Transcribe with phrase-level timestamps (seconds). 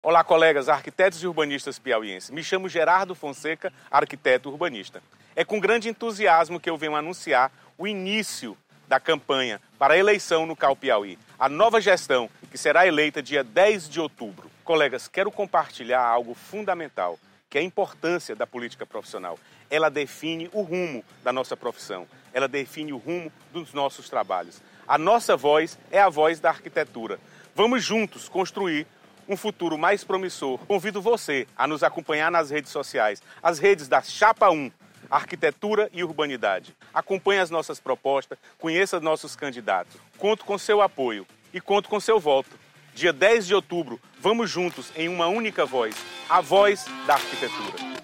[0.00, 2.30] Olá, colegas arquitetos e urbanistas piauienses.
[2.30, 5.02] Me chamo Gerardo Fonseca, arquiteto urbanista.
[5.34, 8.56] É com grande entusiasmo que eu venho anunciar o início
[8.86, 11.18] da campanha para a eleição no Cal Piauí.
[11.36, 14.48] A nova gestão, que será eleita dia 10 de outubro.
[14.62, 17.18] Colegas, quero compartilhar algo fundamental,
[17.50, 19.36] que é a importância da política profissional.
[19.68, 24.62] Ela define o rumo da nossa profissão, ela define o rumo dos nossos trabalhos.
[24.86, 27.18] A nossa voz é a voz da arquitetura.
[27.52, 28.86] Vamos juntos construir
[29.28, 30.58] um futuro mais promissor.
[30.60, 34.70] Convido você a nos acompanhar nas redes sociais, as redes da Chapa 1,
[35.10, 36.74] Arquitetura e Urbanidade.
[36.92, 40.00] Acompanhe as nossas propostas, conheça nossos candidatos.
[40.16, 42.58] Conto com seu apoio e conto com seu voto.
[42.94, 45.94] Dia 10 de outubro, vamos juntos em uma única voz,
[46.28, 47.97] a voz da arquitetura.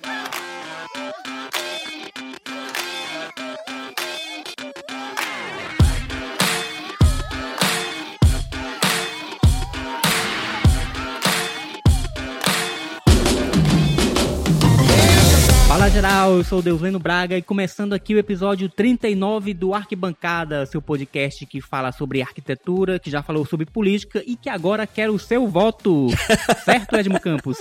[16.05, 20.83] Geral, eu sou o Deusleno Braga e começando aqui o episódio 39 do Arquibancada, seu
[20.83, 25.19] podcast que fala sobre arquitetura, que já falou sobre política e que agora quer o
[25.19, 26.09] seu voto.
[26.63, 27.57] certo, Edmo Campos?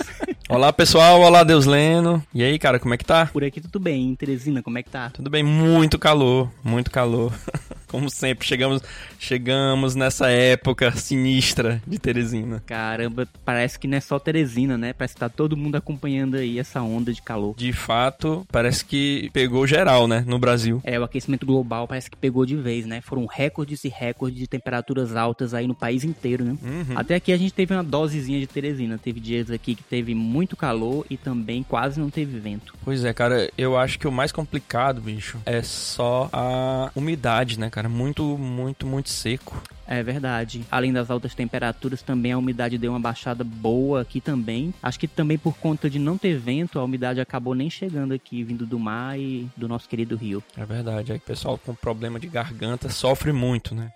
[0.46, 2.22] Olá pessoal, olá Deusleno.
[2.34, 3.24] E aí, cara, como é que tá?
[3.24, 5.08] Por aqui tudo bem, Teresina, como é que tá?
[5.08, 7.32] Tudo bem, muito calor, muito calor.
[7.94, 8.82] Como sempre, chegamos,
[9.20, 12.60] chegamos nessa época sinistra de Teresina.
[12.66, 14.92] Caramba, parece que não é só Teresina, né?
[14.92, 17.54] Parece que tá todo mundo acompanhando aí essa onda de calor.
[17.56, 20.80] De fato, parece que pegou geral, né, no Brasil.
[20.82, 23.00] É, o aquecimento global parece que pegou de vez, né?
[23.00, 26.56] Foram recordes e recordes de temperaturas altas aí no país inteiro, né?
[26.60, 26.98] Uhum.
[26.98, 28.98] Até aqui a gente teve uma dosezinha de Teresina.
[28.98, 32.74] Teve dias aqui que teve muito calor e também quase não teve vento.
[32.84, 37.70] Pois é, cara, eu acho que o mais complicado, bicho, é só a umidade, né,
[37.70, 37.83] cara?
[37.88, 39.62] Muito, muito, muito seco.
[39.86, 40.64] É verdade.
[40.70, 44.72] Além das altas temperaturas, também a umidade deu uma baixada boa aqui também.
[44.82, 48.42] Acho que também por conta de não ter vento, a umidade acabou nem chegando aqui,
[48.42, 50.42] vindo do mar e do nosso querido rio.
[50.56, 53.92] É verdade, aí o pessoal com problema de garganta sofre muito, né?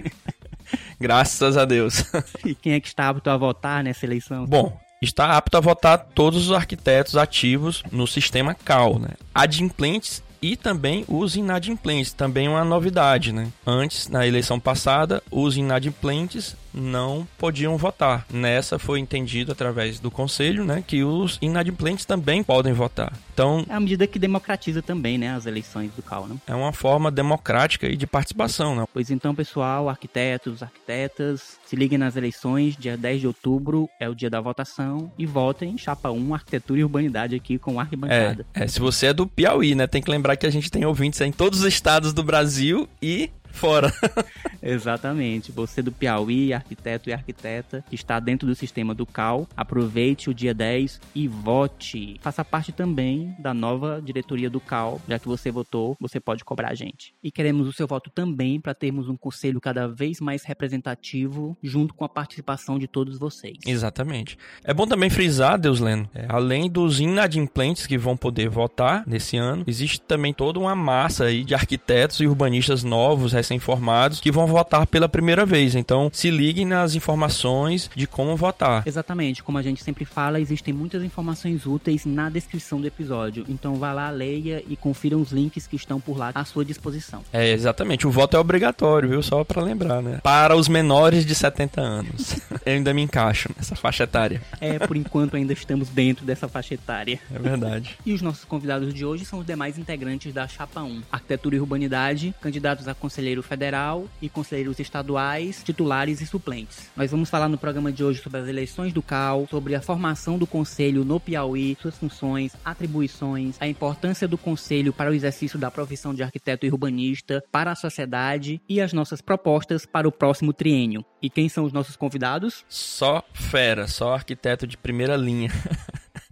[0.98, 2.04] Graças a Deus.
[2.44, 4.46] E quem é que está apto a votar nessa eleição?
[4.46, 9.10] Bom, está apto a votar todos os arquitetos ativos no sistema CAL, né?
[9.34, 13.48] Adimplentes e também os inadimplentes, também uma novidade, né?
[13.64, 18.26] Antes, na eleição passada, os inadimplentes não podiam votar.
[18.32, 23.12] Nessa foi entendido através do conselho, né, que os inadimplentes também podem votar.
[23.32, 26.36] Então, é uma medida que democratiza também, né, as eleições do CAL, né?
[26.46, 28.84] É uma forma democrática e de participação, né?
[28.92, 34.14] Pois então, pessoal, arquitetos, arquitetas, se liguem nas eleições, dia 10 de outubro é o
[34.14, 38.44] dia da votação e votem chapa 1, arquitetura e urbanidade aqui com arquibancada.
[38.54, 40.84] É, é, se você é do Piauí, né, tem que lembrar que a gente tem
[40.84, 43.92] ouvintes em todos os estados do Brasil e fora.
[44.62, 45.52] Exatamente.
[45.52, 50.34] Você do Piauí, arquiteto e arquiteta, que está dentro do sistema do CAL, aproveite o
[50.34, 52.18] dia 10 e vote.
[52.20, 56.70] Faça parte também da nova diretoria do CAL, já que você votou, você pode cobrar
[56.70, 57.14] a gente.
[57.22, 61.94] E queremos o seu voto também para termos um conselho cada vez mais representativo, junto
[61.94, 63.58] com a participação de todos vocês.
[63.66, 64.38] Exatamente.
[64.64, 69.36] É bom também frisar, Deus Leno, é, além dos inadimplentes que vão poder votar nesse
[69.36, 74.46] ano, existe também toda uma massa aí de arquitetos e urbanistas novos, recém-formados que vão
[74.46, 75.74] votar pela primeira vez.
[75.74, 78.82] Então, se liguem nas informações de como votar.
[78.86, 83.44] Exatamente, como a gente sempre fala, existem muitas informações úteis na descrição do episódio.
[83.48, 87.22] Então, vá lá, leia e confira os links que estão por lá à sua disposição.
[87.32, 88.06] É, exatamente.
[88.06, 89.22] O voto é obrigatório, viu?
[89.22, 90.20] Só para lembrar, né?
[90.22, 92.40] Para os menores de 70 anos.
[92.64, 94.40] Eu ainda me encaixo nessa faixa etária.
[94.60, 97.18] É, por enquanto ainda estamos dentro dessa faixa etária.
[97.34, 97.98] É verdade.
[98.06, 101.60] E os nossos convidados de hoje são os demais integrantes da Chapa 1, Arquitetura e
[101.60, 106.90] Urbanidade, candidatos a conselheiro conselheiro federal e conselheiros estaduais, titulares e suplentes.
[106.96, 110.38] Nós vamos falar no programa de hoje sobre as eleições do CAL, sobre a formação
[110.38, 115.70] do conselho no Piauí, suas funções, atribuições, a importância do conselho para o exercício da
[115.70, 120.52] profissão de arquiteto e urbanista para a sociedade e as nossas propostas para o próximo
[120.52, 121.04] triênio.
[121.22, 122.64] E quem são os nossos convidados?
[122.68, 125.50] Só fera, só arquiteto de primeira linha.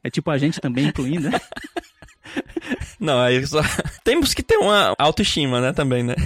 [0.02, 1.38] É tipo a gente também incluindo, né?
[2.98, 3.60] Não, aí só...
[4.04, 6.14] temos que ter uma autoestima, né, também, né?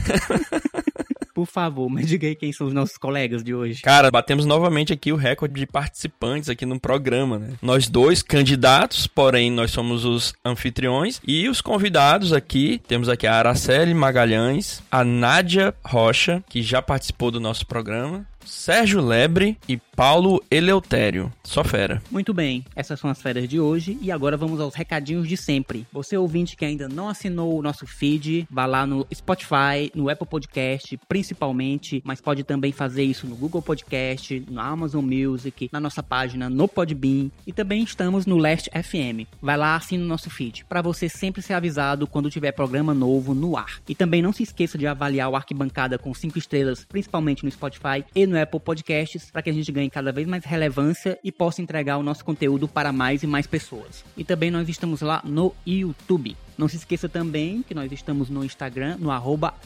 [1.35, 3.83] Por favor, me diga aí quem são os nossos colegas de hoje.
[3.83, 7.55] Cara, batemos novamente aqui o recorde de participantes aqui no programa, né?
[7.61, 13.35] Nós dois candidatos, porém nós somos os anfitriões e os convidados aqui, temos aqui a
[13.35, 20.43] Araceli Magalhães, a Nádia Rocha, que já participou do nosso programa, Sérgio Lebre e Paulo
[20.51, 21.33] Eleutério.
[21.43, 22.03] Só fera.
[22.11, 25.87] Muito bem, essas são as feras de hoje e agora vamos aos recadinhos de sempre.
[25.93, 30.27] Você ouvinte que ainda não assinou o nosso feed, vá lá no Spotify, no Apple
[30.27, 36.03] Podcast, principalmente, mas pode também fazer isso no Google Podcast, no Amazon Music, na nossa
[36.03, 39.27] página no Podbean e também estamos no Last FM.
[39.41, 43.35] Vai lá, assina o nosso feed para você sempre ser avisado quando tiver programa novo
[43.35, 43.81] no ar.
[43.89, 48.05] E também não se esqueça de avaliar o Arquibancada com 5 estrelas, principalmente no Spotify
[48.15, 51.63] e no Apple Podcasts, para que a gente ganhe cada vez mais relevância e possa
[51.63, 54.05] entregar o nosso conteúdo para mais e mais pessoas.
[54.17, 56.37] E também nós estamos lá no YouTube.
[56.57, 59.11] Não se esqueça também que nós estamos no Instagram, no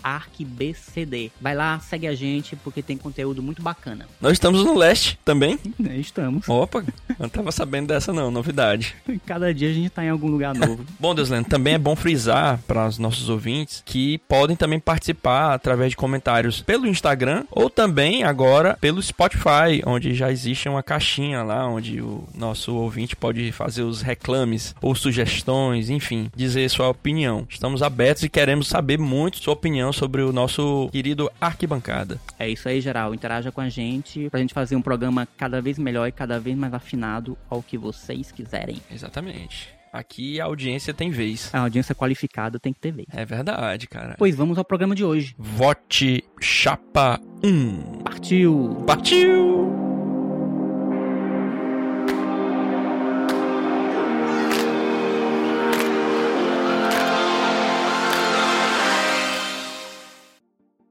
[0.02, 1.32] arquibcd.
[1.40, 4.06] Vai lá, segue a gente, porque tem conteúdo muito bacana.
[4.20, 5.58] Nós estamos no leste também?
[5.78, 6.48] Estamos.
[6.48, 6.84] Opa,
[7.18, 8.96] não tava sabendo dessa não, novidade.
[9.26, 10.84] Cada dia a gente tá em algum lugar novo.
[10.98, 15.90] bom, Deusland, também é bom frisar para os nossos ouvintes que podem também participar através
[15.90, 21.66] de comentários pelo Instagram ou também agora pelo Spotify, onde já existe uma caixinha lá
[21.66, 27.44] onde o nosso ouvinte pode fazer os reclames ou sugestões, enfim, dizer sua opinião.
[27.50, 32.20] Estamos abertos e queremos saber muito sua opinião sobre o nosso querido Arquibancada.
[32.38, 33.12] É isso aí, geral.
[33.12, 36.56] Interaja com a gente pra gente fazer um programa cada vez melhor e cada vez
[36.56, 38.80] mais afinado ao que vocês quiserem.
[38.92, 39.70] Exatamente.
[39.92, 41.52] Aqui a audiência tem vez.
[41.52, 43.08] A audiência qualificada tem que ter vez.
[43.12, 44.14] É verdade, cara.
[44.16, 45.34] Pois vamos ao programa de hoje.
[45.36, 48.02] Vote Chapa 1.
[48.04, 48.84] Partiu!
[48.86, 49.87] Partiu!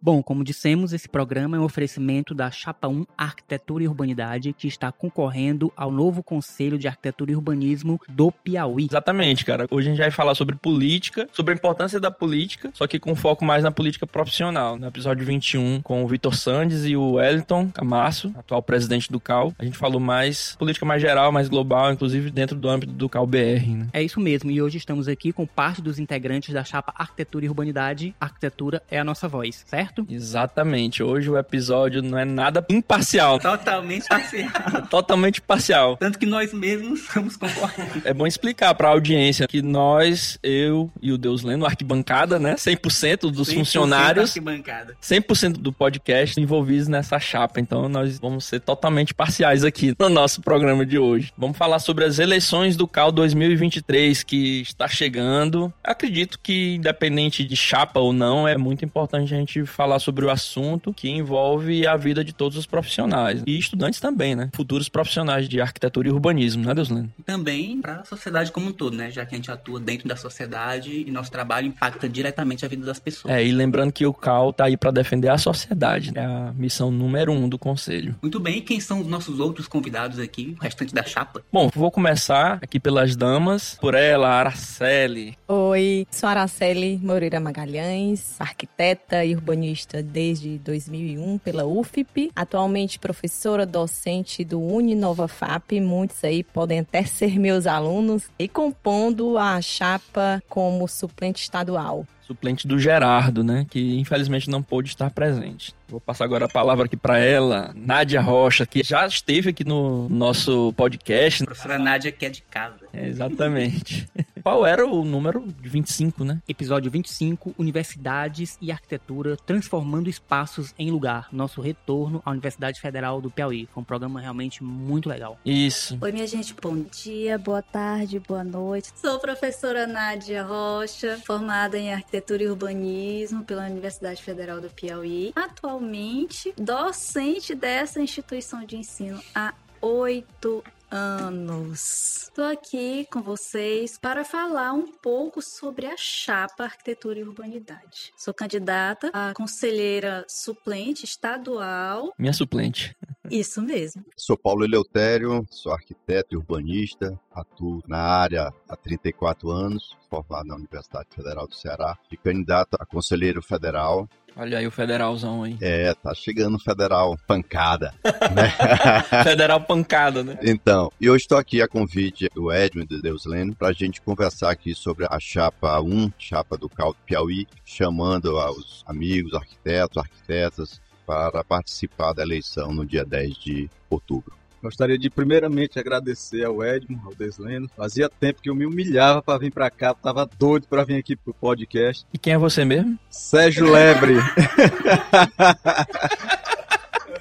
[0.08, 4.66] Bom, como dissemos, esse programa é um oferecimento da Chapa 1 Arquitetura e Urbanidade, que
[4.66, 8.88] está concorrendo ao novo Conselho de Arquitetura e Urbanismo do Piauí.
[8.90, 9.68] Exatamente, cara.
[9.70, 13.14] Hoje a gente vai falar sobre política, sobre a importância da política, só que com
[13.18, 14.78] foco mais na política profissional.
[14.78, 19.54] No episódio 21, com o Vitor Sandes e o Wellington Camasso, atual presidente do CAL,
[19.60, 23.28] a gente falou mais política mais geral, mais global, inclusive dentro do âmbito do CAL
[23.28, 23.88] BR, né?
[23.92, 27.50] É isso mesmo, e hoje estamos aqui com parte dos integrantes da Chapa Arquitetura e
[27.50, 28.16] Urbanidade.
[28.22, 29.97] Arquitetura é a nossa voz, certo?
[29.98, 30.06] Certo?
[30.10, 31.02] Exatamente.
[31.02, 33.40] Hoje o episódio não é nada imparcial.
[33.40, 34.52] Totalmente parcial.
[34.90, 35.98] Totalmente parcial.
[35.98, 38.06] Tanto que nós mesmos somos concorrentes.
[38.06, 42.56] É bom explicar para a audiência que nós, eu e o Deus Lendo, arquibancada, né?
[42.56, 44.30] 100% dos 100% funcionários.
[44.32, 44.96] Arquibancada.
[45.02, 47.60] 100% do podcast envolvidos nessa chapa.
[47.60, 51.32] Então nós vamos ser totalmente parciais aqui no nosso programa de hoje.
[51.38, 55.74] Vamos falar sobre as eleições do CAL 2023 que está chegando.
[55.84, 60.32] Acredito que independente de chapa ou não, é muito importante a gente falar sobre o
[60.32, 64.50] assunto que envolve a vida de todos os profissionais e estudantes também, né?
[64.56, 67.12] Futuros profissionais de arquitetura e urbanismo, né, Deuslene?
[67.24, 69.12] Também para a sociedade como um todo, né?
[69.12, 72.84] Já que a gente atua dentro da sociedade e nosso trabalho impacta diretamente a vida
[72.84, 73.32] das pessoas.
[73.32, 76.90] É, e lembrando que o CAL tá aí para defender a sociedade, é a missão
[76.90, 78.16] número um do conselho.
[78.20, 81.44] Muito bem, quem são os nossos outros convidados aqui, o restante da chapa?
[81.54, 85.38] Bom, vou começar aqui pelas damas, por ela, Araceli.
[85.48, 89.67] Oi, sou Araceli Moreira Magalhães, arquiteta e urbanista
[90.04, 97.40] desde 2001 pela UFIP, atualmente professora docente do Uninova FAP, muitos aí podem até ser
[97.40, 103.66] meus alunos, e compondo a chapa como suplente estadual suplente do Gerardo, né?
[103.70, 105.74] Que infelizmente não pôde estar presente.
[105.88, 110.10] Vou passar agora a palavra aqui para ela, Nádia Rocha, que já esteve aqui no
[110.10, 111.46] nosso podcast.
[111.46, 112.88] professora Nádia, que é de casa.
[112.92, 114.08] É, exatamente.
[114.44, 116.42] Qual era o número de 25, né?
[116.48, 121.28] Episódio 25, Universidades e Arquitetura Transformando Espaços em Lugar.
[121.32, 123.68] Nosso retorno à Universidade Federal do Piauí.
[123.74, 125.38] Foi um programa realmente muito legal.
[125.46, 125.98] Isso.
[126.00, 128.90] Oi, minha gente, bom dia, boa tarde, boa noite.
[128.96, 135.32] Sou professora Nádia Rocha, formada em Arquitetura e Urbanismo pela Universidade Federal do Piauí.
[135.36, 142.24] Atualmente docente dessa instituição de ensino há oito anos.
[142.24, 148.14] Estou aqui com vocês para falar um pouco sobre a chapa Arquitetura e Urbanidade.
[148.18, 152.14] Sou candidata a conselheira suplente estadual.
[152.18, 152.96] Minha suplente.
[153.30, 154.06] Isso mesmo.
[154.16, 160.56] Sou Paulo Eleutério, sou arquiteto e urbanista, atuo na área há 34 anos, formado na
[160.56, 164.08] Universidade Federal do Ceará, e candidato a conselheiro federal
[164.40, 165.58] Olha aí o federalzão aí.
[165.60, 167.92] É, tá chegando federal pancada,
[168.36, 168.54] né?
[169.24, 170.38] federal pancada, né?
[170.44, 174.00] Então, e eu estou aqui a convite do Edwin e do Deuslene para a gente
[174.00, 180.82] conversar aqui sobre a chapa 1, chapa do Caldo Piauí, chamando aos amigos, arquitetos, arquitetas
[181.04, 184.36] para participar da eleição no dia 10 de outubro.
[184.62, 187.70] Gostaria de primeiramente agradecer ao Edmo, ao Desleno.
[187.76, 191.16] Fazia tempo que eu me humilhava para vir para cá, tava doido para vir aqui
[191.16, 192.06] pro podcast.
[192.14, 192.98] E quem é você mesmo?
[193.10, 194.16] Sérgio Lebre.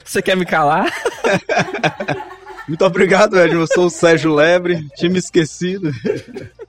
[0.05, 0.93] você quer me calar?
[2.67, 3.61] Muito obrigado, Edmo.
[3.61, 5.93] Eu sou o Sérgio Lebre, tinha me esquecido.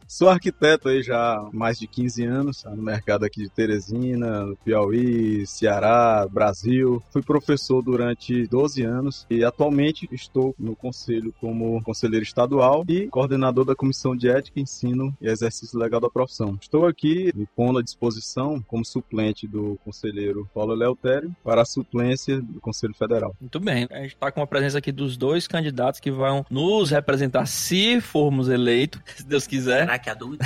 [0.08, 5.46] Sou arquiteto aí já há mais de 15 anos, no mercado aqui de Teresina, Piauí,
[5.46, 7.04] Ceará, Brasil.
[7.12, 13.66] Fui professor durante 12 anos e atualmente estou no conselho como conselheiro estadual e coordenador
[13.66, 16.58] da Comissão de Ética, Ensino e Exercício Legal da Profissão.
[16.62, 22.42] Estou aqui me pondo à disposição como suplente do conselheiro Paulo Eleutério para a suplência
[22.42, 23.36] do Conselho Federal.
[23.42, 26.92] Muito bem, a gente está com a presença aqui dos dois candidatos que vão nos
[26.92, 29.97] representar se formos eleitos, se Deus quiser.
[29.98, 30.46] Será que é a dúvida?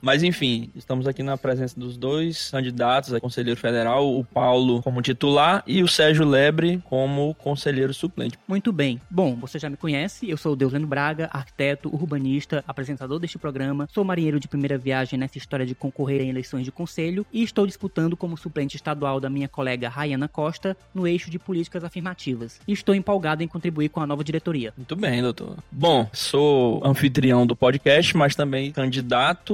[0.00, 5.02] Mas enfim, estamos aqui na presença dos dois candidatos a conselheiro federal, o Paulo como
[5.02, 8.38] titular e o Sérgio Lebre como conselheiro suplente.
[8.48, 9.00] Muito bem.
[9.10, 13.88] Bom, você já me conhece, eu sou o Deusleno Braga, arquiteto, urbanista, apresentador deste programa,
[13.92, 17.66] sou marinheiro de primeira viagem nessa história de concorrer em eleições de conselho e estou
[17.66, 22.60] disputando como suplente estadual da minha colega Rayana Costa no eixo de políticas afirmativas.
[22.66, 24.72] E estou empolgado em contribuir com a nova diretoria.
[24.76, 25.56] Muito bem, doutor.
[25.70, 28.85] Bom, sou anfitrião do podcast, mas também candidato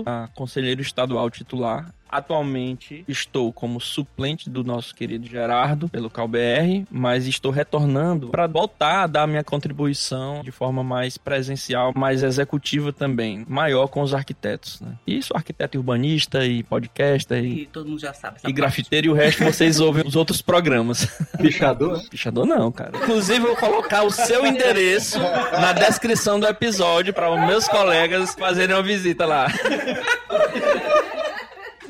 [0.07, 7.27] a conselheiro estadual titular Atualmente estou como suplente do nosso querido Gerardo pelo CalBR, mas
[7.27, 13.47] estou retornando para voltar a dar minha contribuição de forma mais presencial, mais executiva também,
[13.49, 14.79] maior com os arquitetos.
[14.83, 14.93] Né?
[15.07, 17.43] Isso, arquiteto urbanista e podcaster.
[17.43, 18.41] E, e todo mundo já sabe.
[18.47, 21.07] E grafiteiro e o resto vocês ouvem os outros programas.
[21.39, 22.03] Pichador?
[22.11, 22.93] Pichador não, cara.
[22.95, 28.35] Inclusive, eu vou colocar o seu endereço na descrição do episódio para os meus colegas
[28.35, 29.47] fazerem uma visita lá.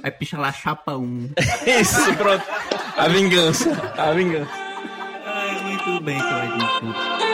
[0.03, 1.31] Aí picha lá chapa 1.
[1.81, 2.45] Isso, pronto.
[2.97, 3.71] A vingança.
[3.97, 4.51] A vingança.
[5.25, 7.32] Ai, muito bem, coleguinha.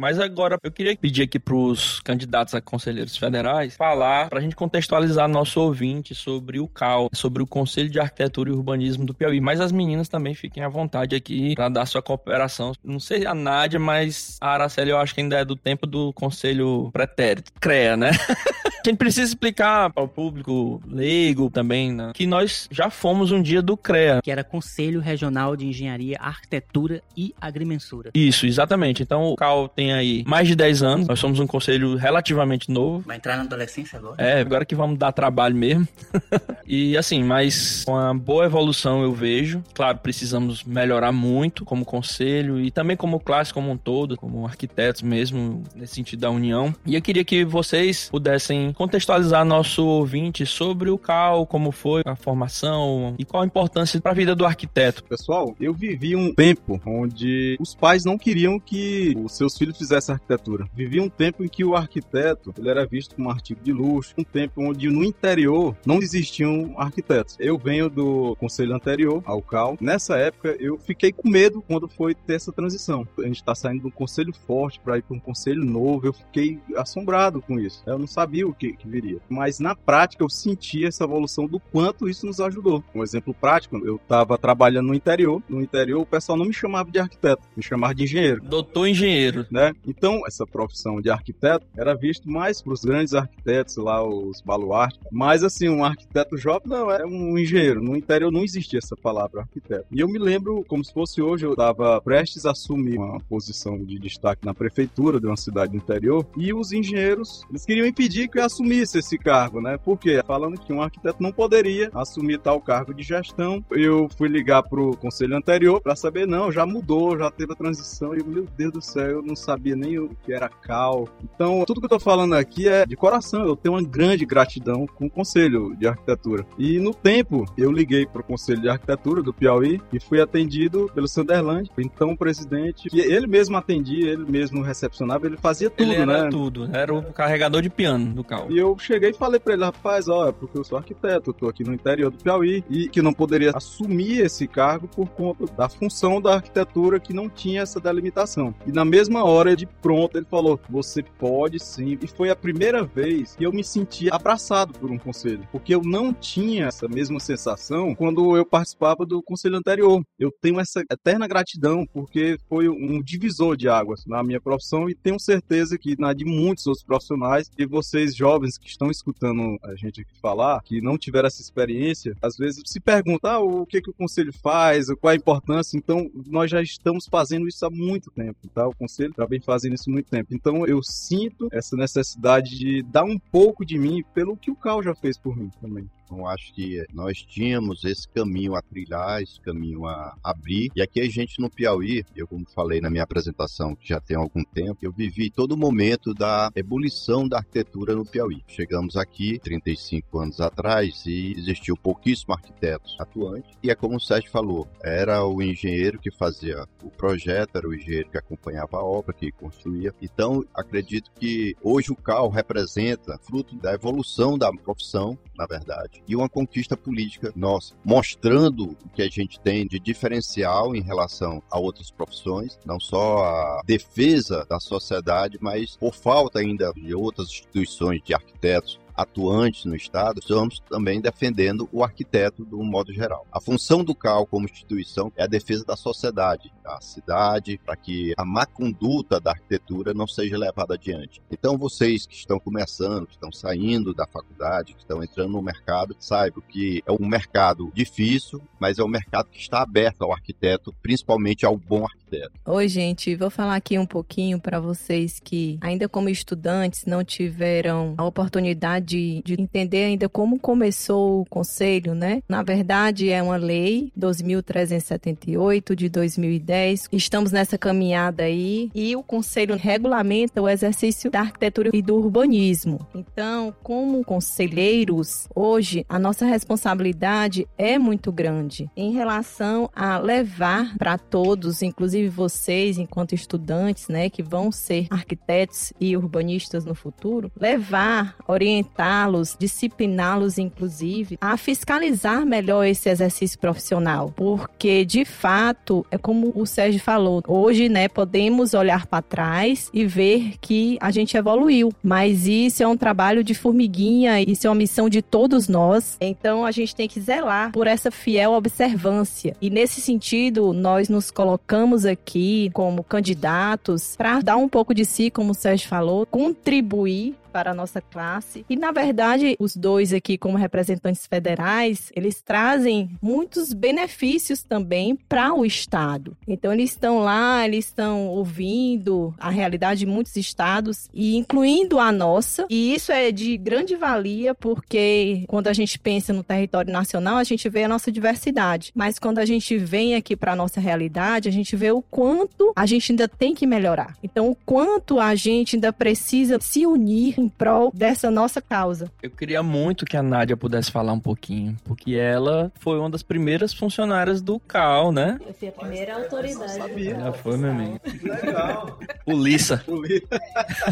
[0.00, 4.42] Mas agora eu queria pedir aqui para os candidatos a conselheiros federais falar para a
[4.42, 9.12] gente contextualizar nosso ouvinte sobre o CAL, sobre o Conselho de Arquitetura e Urbanismo do
[9.12, 9.42] Piauí.
[9.42, 12.72] Mas as meninas também fiquem à vontade aqui para dar sua cooperação.
[12.82, 16.14] Não sei a Nádia, mas a Araceli eu acho que ainda é do tempo do
[16.14, 18.12] Conselho Pretérito, CREA, né?
[18.80, 23.42] A gente precisa explicar para o público leigo também, né, que nós já fomos um
[23.42, 24.20] dia do CREA.
[24.22, 28.10] Que era Conselho Regional de Engenharia, Arquitetura e Agrimensura.
[28.14, 29.02] Isso, exatamente.
[29.02, 31.08] Então o CAL tem tem aí mais de 10 anos.
[31.08, 33.00] Nós somos um conselho relativamente novo.
[33.06, 34.14] Vai entrar na adolescência agora?
[34.18, 35.86] É, agora que vamos dar trabalho mesmo.
[36.66, 39.62] e assim, mas com a boa evolução eu vejo.
[39.74, 45.02] Claro, precisamos melhorar muito como conselho e também como classe como um todo, como arquitetos
[45.02, 46.74] mesmo, nesse sentido da união.
[46.86, 52.14] E eu queria que vocês pudessem contextualizar nosso ouvinte sobre o CAL, como foi a
[52.14, 55.02] formação e qual a importância para a vida do arquiteto.
[55.04, 60.12] Pessoal, eu vivi um tempo onde os pais não queriam que os seus filhos fizessem
[60.12, 60.68] arquitetura.
[60.74, 64.14] Vivi um tempo em que o arquiteto ele era visto como um artigo de luxo,
[64.16, 67.36] um tempo onde no interior não existiam arquitetos.
[67.40, 69.76] Eu venho do conselho anterior ao CAL.
[69.80, 73.06] Nessa época eu fiquei com medo quando foi ter essa transição.
[73.18, 76.06] A gente está saindo de um conselho forte para ir para um conselho novo.
[76.06, 77.82] Eu fiquei assombrado com isso.
[77.86, 79.18] Eu não sabia o que, que viria.
[79.28, 82.84] Mas na prática eu senti essa evolução do quanto isso nos ajudou.
[82.94, 85.42] Um exemplo prático, eu estava trabalhando no interior.
[85.48, 88.42] No interior o pessoal não me chamava de arquiteto, me chamava de engenheiro.
[88.42, 89.46] Doutor engenheiro.
[89.50, 89.69] Né?
[89.86, 95.00] Então essa profissão de arquiteto era visto mais para os grandes arquitetos lá, os baluartes.
[95.10, 97.82] Mas assim, um arquiteto jovem não, era um engenheiro.
[97.82, 99.86] No interior não existia essa palavra arquiteto.
[99.90, 103.78] E eu me lembro como se fosse hoje, eu estava prestes a assumir uma posição
[103.84, 108.28] de destaque na prefeitura de uma cidade do interior e os engenheiros, eles queriam impedir
[108.28, 109.78] que eu assumisse esse cargo, né?
[109.78, 114.62] Porque falando que um arquiteto não poderia assumir tal cargo de gestão, eu fui ligar
[114.62, 118.72] pro conselho anterior para saber, não, já mudou, já teve a transição e meu Deus
[118.72, 121.08] do céu, eu não nem o que era cal.
[121.22, 124.86] Então, tudo que eu tô falando aqui é de coração, eu tenho uma grande gratidão
[124.86, 126.46] com o conselho de arquitetura.
[126.58, 131.08] E no tempo, eu liguei pro conselho de arquitetura do Piauí e fui atendido pelo
[131.08, 136.02] Sunderland, então o presidente, que ele mesmo atendia, ele mesmo recepcionava, ele fazia tudo, ele
[136.02, 136.28] era né?
[136.30, 138.50] tudo, era o carregador de piano do carro.
[138.50, 141.34] E eu cheguei e falei pra ele, rapaz, ó, é porque eu sou arquiteto, eu
[141.34, 145.46] tô aqui no interior do Piauí e que não poderia assumir esse cargo por conta
[145.56, 148.54] da função da arquitetura que não tinha essa delimitação.
[148.66, 151.98] E na mesma hora, de pronto, ele falou, você pode sim.
[152.00, 155.82] E foi a primeira vez que eu me senti abraçado por um conselho, porque eu
[155.82, 160.02] não tinha essa mesma sensação quando eu participava do conselho anterior.
[160.18, 164.94] Eu tenho essa eterna gratidão porque foi um divisor de águas na minha profissão e
[164.94, 169.74] tenho certeza que na de muitos outros profissionais e vocês jovens que estão escutando a
[169.74, 173.90] gente falar, que não tiveram essa experiência, às vezes se perguntam ah, o que, que
[173.90, 175.76] o conselho faz, qual a importância.
[175.76, 178.66] Então, nós já estamos fazendo isso há muito tempo, tá?
[178.66, 180.34] O conselho vem fazendo isso muito tempo.
[180.34, 184.82] Então, eu sinto essa necessidade de dar um pouco de mim pelo que o Cal
[184.82, 185.88] já fez por mim também.
[186.10, 190.72] Então, acho que nós tínhamos esse caminho a trilhar, esse caminho a abrir.
[190.74, 194.16] E aqui a gente no Piauí, eu como falei na minha apresentação, que já tem
[194.16, 198.42] algum tempo, eu vivi todo o momento da ebulição da arquitetura no Piauí.
[198.48, 203.56] Chegamos aqui 35 anos atrás e existiu pouquíssimo arquitetos atuantes.
[203.62, 207.74] E é como o Sérgio falou, era o engenheiro que fazia o projeto, era o
[207.74, 209.94] engenheiro que acompanhava a obra, que construía.
[210.02, 216.16] Então, acredito que hoje o CAL representa fruto da evolução da profissão, na verdade e
[216.16, 221.58] uma conquista política nossa, mostrando o que a gente tem de diferencial em relação a
[221.58, 228.02] outras profissões, não só a defesa da sociedade, mas por falta ainda de outras instituições
[228.02, 233.26] de arquitetos atuantes no Estado, estamos também defendendo o arquiteto do modo geral.
[233.32, 238.12] A função do CAL como instituição é a defesa da sociedade, da cidade, para que
[238.16, 241.22] a má conduta da arquitetura não seja levada adiante.
[241.30, 245.96] Então, vocês que estão começando, que estão saindo da faculdade, que estão entrando no mercado,
[245.98, 250.74] saibam que é um mercado difícil, mas é um mercado que está aberto ao arquiteto,
[250.82, 251.99] principalmente ao bom arquiteto.
[252.46, 257.94] Oi, gente, vou falar aqui um pouquinho para vocês que, ainda como estudantes, não tiveram
[257.96, 262.22] a oportunidade de, de, entender ainda como começou o conselho, né?
[262.28, 266.88] Na verdade, é uma lei 2378 de 2010.
[266.92, 272.86] Estamos nessa caminhada aí e o conselho regulamenta o exercício da arquitetura e do urbanismo.
[272.94, 280.98] Então, como conselheiros, hoje a nossa responsabilidade é muito grande em relação a levar para
[280.98, 288.16] todos, inclusive vocês, enquanto estudantes, né, que vão ser arquitetos e urbanistas no futuro, levar,
[288.26, 294.12] orientá-los, discipliná-los, inclusive, a fiscalizar melhor esse exercício profissional.
[294.16, 299.84] Porque, de fato, é como o Sérgio falou, hoje, né, podemos olhar para trás e
[299.86, 301.72] ver que a gente evoluiu.
[301.82, 305.96] Mas isso é um trabalho de formiguinha, isso é uma missão de todos nós.
[306.00, 309.36] Então, a gente tem que zelar por essa fiel observância.
[309.40, 315.10] E, nesse sentido, nós nos colocamos aqui como candidatos para dar um pouco de si,
[315.10, 318.44] como o Sérgio falou, contribuir para a nossa classe.
[318.48, 325.32] E, na verdade, os dois aqui, como representantes federais, eles trazem muitos benefícios também para
[325.32, 326.16] o Estado.
[326.26, 331.92] Então, eles estão lá, eles estão ouvindo a realidade de muitos estados, e incluindo a
[331.92, 332.46] nossa.
[332.50, 337.24] E isso é de grande valia, porque quando a gente pensa no território nacional, a
[337.24, 338.72] gente vê a nossa diversidade.
[338.74, 342.52] Mas quando a gente vem aqui para a nossa realidade, a gente vê o quanto
[342.56, 343.96] a gente ainda tem que melhorar.
[344.02, 348.90] Então, o quanto a gente ainda precisa se unir em prol dessa nossa causa.
[349.02, 353.02] Eu queria muito que a Nádia pudesse falar um pouquinho, porque ela foi uma das
[353.02, 355.18] primeiras funcionárias do CAL, né?
[355.26, 356.84] Eu fui a primeira autoridade.
[356.84, 357.80] Já foi, meu amigo.
[358.02, 358.78] Legal.
[359.04, 359.58] Polícia.
[359.58, 360.08] Polícia.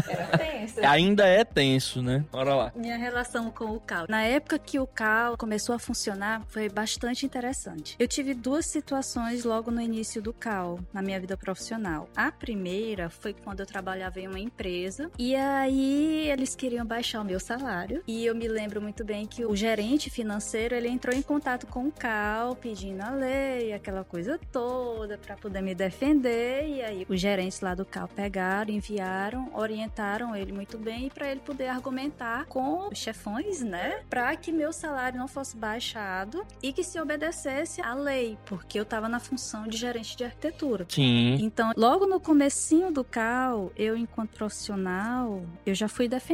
[0.09, 0.85] Era tenso.
[0.85, 2.23] Ainda é tenso, né?
[2.31, 2.71] Bora lá.
[2.75, 4.05] Minha relação com o CAL.
[4.09, 7.95] Na época que o CAL começou a funcionar, foi bastante interessante.
[7.99, 12.09] Eu tive duas situações logo no início do CAL, na minha vida profissional.
[12.15, 17.25] A primeira foi quando eu trabalhava em uma empresa, e aí eles queriam baixar o
[17.25, 18.01] meu salário.
[18.07, 21.87] E eu me lembro muito bem que o gerente financeiro, ele entrou em contato com
[21.87, 26.67] o CAL, pedindo a lei, aquela coisa toda, para poder me defender.
[26.67, 31.41] E aí os gerentes lá do CAL pegaram, enviaram, orientaram ele muito bem para ele
[31.41, 36.83] poder argumentar com os chefões, né, para que meu salário não fosse baixado e que
[36.83, 40.85] se obedecesse à lei, porque eu estava na função de gerente de arquitetura.
[40.87, 41.37] Sim.
[41.41, 46.28] Então, logo no comecinho do CAL, eu enquanto profissional, eu já fui defendida,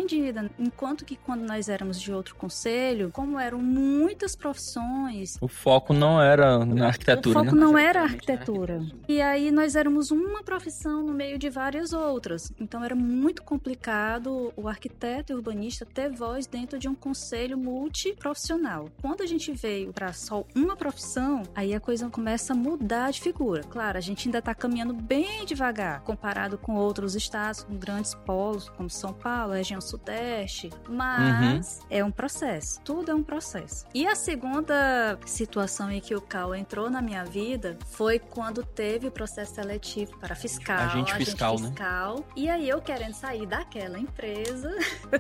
[0.60, 6.22] enquanto que quando nós éramos de outro conselho, como eram muitas profissões, O foco não
[6.22, 7.62] era na arquitetura, o foco né?
[7.62, 8.82] não era arquitetura.
[9.08, 12.52] E aí nós éramos uma profissão no meio de várias outras.
[12.60, 17.58] Então era muito complicado o arquiteto e o urbanista ter voz dentro de um conselho
[17.58, 18.90] multiprofissional.
[19.02, 23.22] Quando a gente veio para só uma profissão, aí a coisa começa a mudar de
[23.22, 23.64] figura.
[23.64, 28.70] Claro, a gente ainda tá caminhando bem devagar comparado com outros estados, com grandes polos
[28.70, 32.80] como São Paulo, região sudeste, mas é um processo.
[32.82, 33.86] Tudo é um processo.
[33.94, 39.08] E a segunda situação em que o CAL entrou na minha vida foi quando teve
[39.08, 41.70] o processo seletivo para fiscal, Agente fiscal, né?
[41.70, 42.26] fiscal.
[42.36, 44.72] E aí eu querendo sair daquela empresa,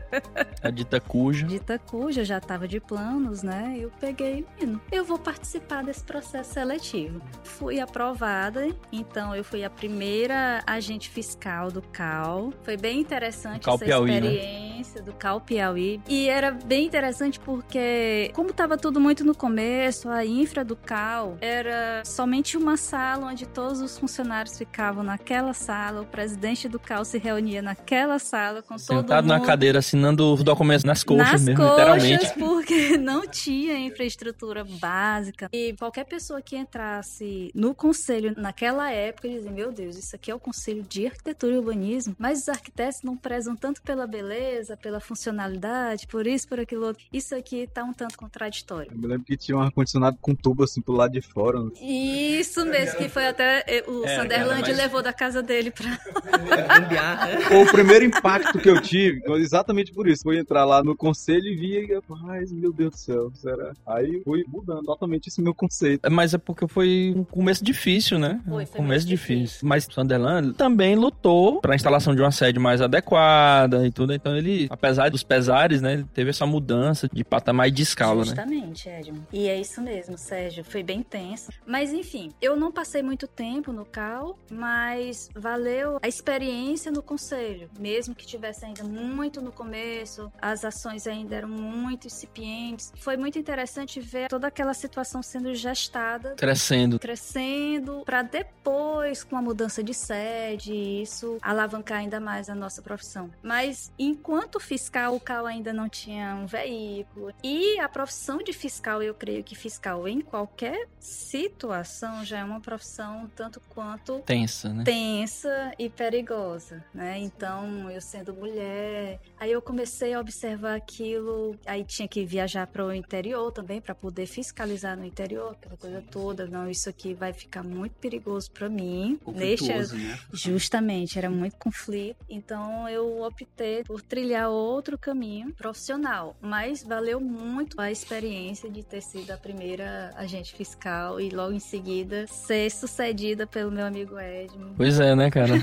[0.61, 1.45] A dita cuja.
[1.45, 3.75] dita cuja já estava de planos, né?
[3.77, 7.21] Eu peguei, menino, eu vou participar desse processo seletivo.
[7.43, 12.51] Fui aprovada, então eu fui a primeira agente fiscal do CAL.
[12.63, 14.27] Foi bem interessante CAL essa Piauí, né?
[14.55, 16.01] Experiência do CAL Piauí.
[16.07, 21.37] E era bem interessante porque, como estava tudo muito no começo, a infra do CAL
[21.41, 27.03] era somente uma sala onde todos os funcionários ficavam naquela sala, o presidente do CAL
[27.05, 31.31] se reunia naquela sala com todo Sentado mundo na cadeira, assinando os documentos nas coxas
[31.31, 32.39] nas mesmo, coxas, literalmente.
[32.39, 35.49] porque não tinha infraestrutura básica.
[35.51, 40.35] E qualquer pessoa que entrasse no conselho naquela época, dizia: Meu Deus, isso aqui é
[40.35, 42.15] o conselho de arquitetura e urbanismo.
[42.17, 44.44] Mas os arquitetos não prezam tanto pela beleza,
[44.81, 47.03] pela funcionalidade, por isso, por aquilo outro.
[47.11, 48.91] Isso aqui tá um tanto contraditório.
[48.91, 51.61] Eu me lembro que tinha um ar-condicionado com tubo assim pro lado de fora.
[51.63, 51.71] né?
[51.81, 55.71] Isso mesmo, que foi até eh, o É, Sunderland cara, mas- levou da casa dele
[55.71, 55.85] pra.
[57.47, 60.23] Foi o primeiro impacto que eu tive, foi exatamente por isso.
[60.23, 63.73] Foi entrar lá no conselho e via, e, rapaz, meu Deus do céu, será?
[63.85, 66.09] Aí fui mudando totalmente esse meu conceito.
[66.11, 68.41] Mas é porque foi um começo difícil, né?
[68.47, 69.35] Foi, um foi começo muito difícil.
[69.45, 69.67] difícil.
[69.67, 74.13] Mas Sunderland também lutou para a instalação de uma sede mais adequada e tudo.
[74.13, 78.19] Então ele, apesar dos pesares, né, ele teve essa mudança de patamar e de escala,
[78.19, 78.25] né?
[78.25, 79.27] Justamente, Edmund.
[79.31, 80.63] E é isso mesmo, Sérgio.
[80.63, 81.51] Foi bem tenso.
[81.65, 87.69] Mas enfim, eu não passei muito tempo no CAL, mas valeu a experiência no conselho.
[87.79, 92.91] Mesmo que tivesse ainda muito no começo, as ações ainda eram muito incipientes.
[92.97, 96.99] Foi muito interessante ver toda aquela situação sendo gestada Crescendo.
[96.99, 103.29] crescendo para depois com a mudança de sede isso alavancar ainda mais a nossa profissão.
[103.41, 109.03] Mas enquanto fiscal o CAL ainda não tinha um veículo e a profissão de fiscal
[109.03, 114.83] eu creio que fiscal em qualquer situação já é uma profissão tanto quanto Tensa, né?
[114.83, 117.19] tensa e perigosa, né?
[117.19, 122.85] Então, eu sendo mulher, aí eu comecei a observar aquilo, aí tinha que viajar para
[122.85, 126.47] o interior também para poder fiscalizar no interior, aquela coisa toda.
[126.47, 129.19] Não, isso aqui vai ficar muito perigoso para mim.
[129.27, 130.19] Neste né?
[130.31, 132.17] Justamente, era muito conflito.
[132.29, 136.35] Então eu optei por trilhar outro caminho profissional.
[136.41, 141.59] Mas valeu muito a experiência de ter sido a primeira agente fiscal e logo em
[141.59, 144.73] seguida ser sucedida pelo meu amigo Edmund.
[144.77, 145.53] Pois é, né, cara?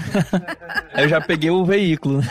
[0.97, 2.21] eu já peguei o veículo.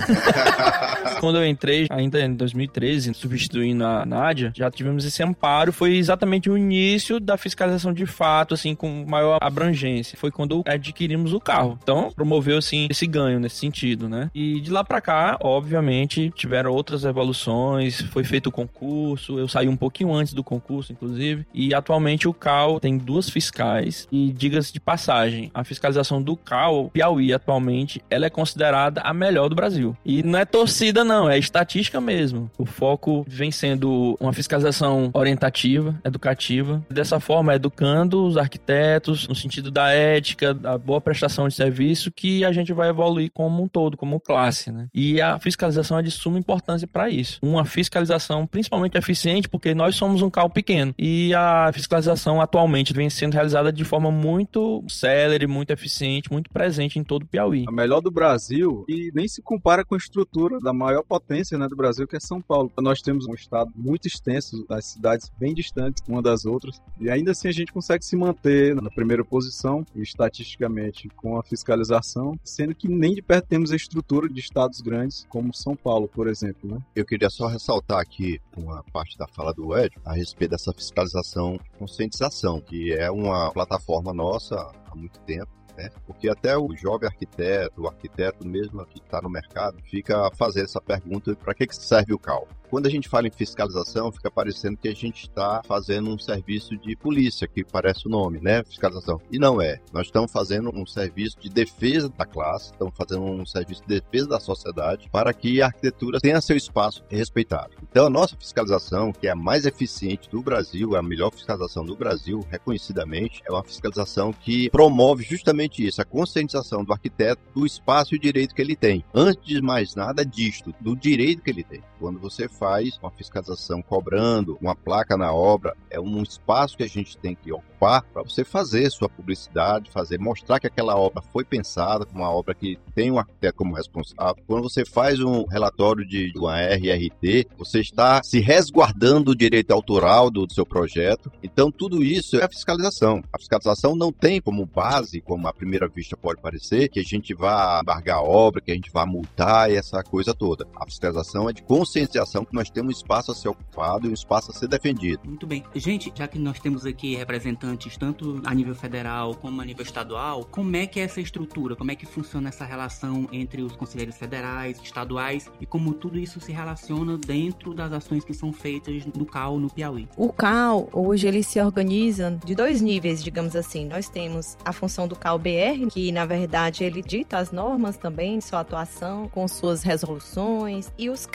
[1.19, 5.71] Quando eu entrei, ainda em 2013, substituindo a Nádia, já tivemos esse amparo.
[5.71, 10.17] Foi exatamente o início da fiscalização de fato, assim, com maior abrangência.
[10.17, 11.78] Foi quando adquirimos o carro.
[11.82, 14.32] Então, promoveu, assim, esse ganho nesse sentido, né?
[14.34, 19.67] E de lá pra cá, obviamente, tiveram outras evoluções, foi feito o concurso, eu saí
[19.67, 24.73] um pouquinho antes do concurso, inclusive, e atualmente o CAL tem duas fiscais e diga-se
[24.73, 29.95] de passagem, a fiscalização do CAL, Piauí atualmente, ela é considerada a melhor do Brasil.
[30.05, 32.49] E não é torcida não, é estatística mesmo.
[32.57, 39.71] O foco vem sendo uma fiscalização orientativa, educativa, dessa forma educando os arquitetos no sentido
[39.71, 43.97] da ética, da boa prestação de serviço que a gente vai evoluir como um todo,
[43.97, 44.87] como classe, né?
[44.93, 47.39] E a fiscalização é de suma importância para isso.
[47.41, 53.10] Uma fiscalização principalmente eficiente porque nós somos um CAL pequeno e a fiscalização atualmente vem
[53.10, 57.65] sendo realizada de forma muito célere, muito eficiente, muito presente em todo o Piauí.
[57.67, 61.67] A melhor do Brasil e nem se compara com a estrutura da maior potência né,
[61.67, 62.71] do Brasil, que é São Paulo.
[62.80, 67.32] Nós temos um estado muito extenso, as cidades bem distantes uma das outras, e ainda
[67.32, 72.88] assim a gente consegue se manter na primeira posição, estatisticamente, com a fiscalização, sendo que
[72.88, 76.75] nem de perto temos a estrutura de estados grandes, como São Paulo, por exemplo.
[76.75, 76.79] Né?
[76.95, 81.59] Eu queria só ressaltar aqui uma parte da fala do Ed a respeito dessa fiscalização
[81.77, 84.55] conscientização, que é uma plataforma nossa
[84.89, 85.89] há muito tempo né?
[86.05, 90.81] Porque até o jovem arquiteto, o arquiteto mesmo que está no mercado, fica fazer essa
[90.81, 92.47] pergunta: para que, que serve o CAL?
[92.71, 96.77] Quando a gente fala em fiscalização, fica parecendo que a gente está fazendo um serviço
[96.77, 98.63] de polícia, que parece o nome, né?
[98.63, 99.19] Fiscalização.
[99.29, 99.81] E não é.
[99.91, 104.29] Nós estamos fazendo um serviço de defesa da classe, estamos fazendo um serviço de defesa
[104.29, 107.75] da sociedade para que a arquitetura tenha seu espaço respeitado.
[107.84, 111.84] Então, a nossa fiscalização, que é a mais eficiente do Brasil, é a melhor fiscalização
[111.84, 117.65] do Brasil, reconhecidamente, é uma fiscalização que promove justamente isso, a conscientização do arquiteto do
[117.65, 119.03] espaço e direito que ele tem.
[119.13, 121.81] Antes de mais nada disto, do direito que ele tem.
[122.01, 126.87] Quando você faz uma fiscalização cobrando uma placa na obra, é um espaço que a
[126.87, 131.45] gente tem que ocupar para você fazer sua publicidade, fazer, mostrar que aquela obra foi
[131.45, 134.43] pensada como uma obra que tem um arquiteto como responsável.
[134.47, 140.31] Quando você faz um relatório de uma RRT, você está se resguardando o direito autoral
[140.31, 141.31] do, do seu projeto.
[141.43, 143.23] Então, tudo isso é a fiscalização.
[143.31, 147.31] A fiscalização não tem como base, como à primeira vista pode parecer, que a gente
[147.35, 150.67] vá embargar a obra, que a gente vá multar e essa coisa toda.
[150.75, 151.61] A fiscalização é de
[151.91, 155.19] conscientização que nós temos um espaço a ser ocupado e um espaço a ser defendido.
[155.25, 155.63] Muito bem.
[155.75, 160.45] Gente, já que nós temos aqui representantes tanto a nível federal como a nível estadual,
[160.45, 161.75] como é que é essa estrutura?
[161.75, 166.39] Como é que funciona essa relação entre os conselheiros federais, estaduais e como tudo isso
[166.39, 170.08] se relaciona dentro das ações que são feitas no CAL no Piauí?
[170.15, 173.86] O CAL, hoje, ele se organiza de dois níveis, digamos assim.
[173.86, 178.62] Nós temos a função do CAL-BR, que, na verdade, ele dita as normas também, sua
[178.62, 181.25] atuação, com suas resoluções, e os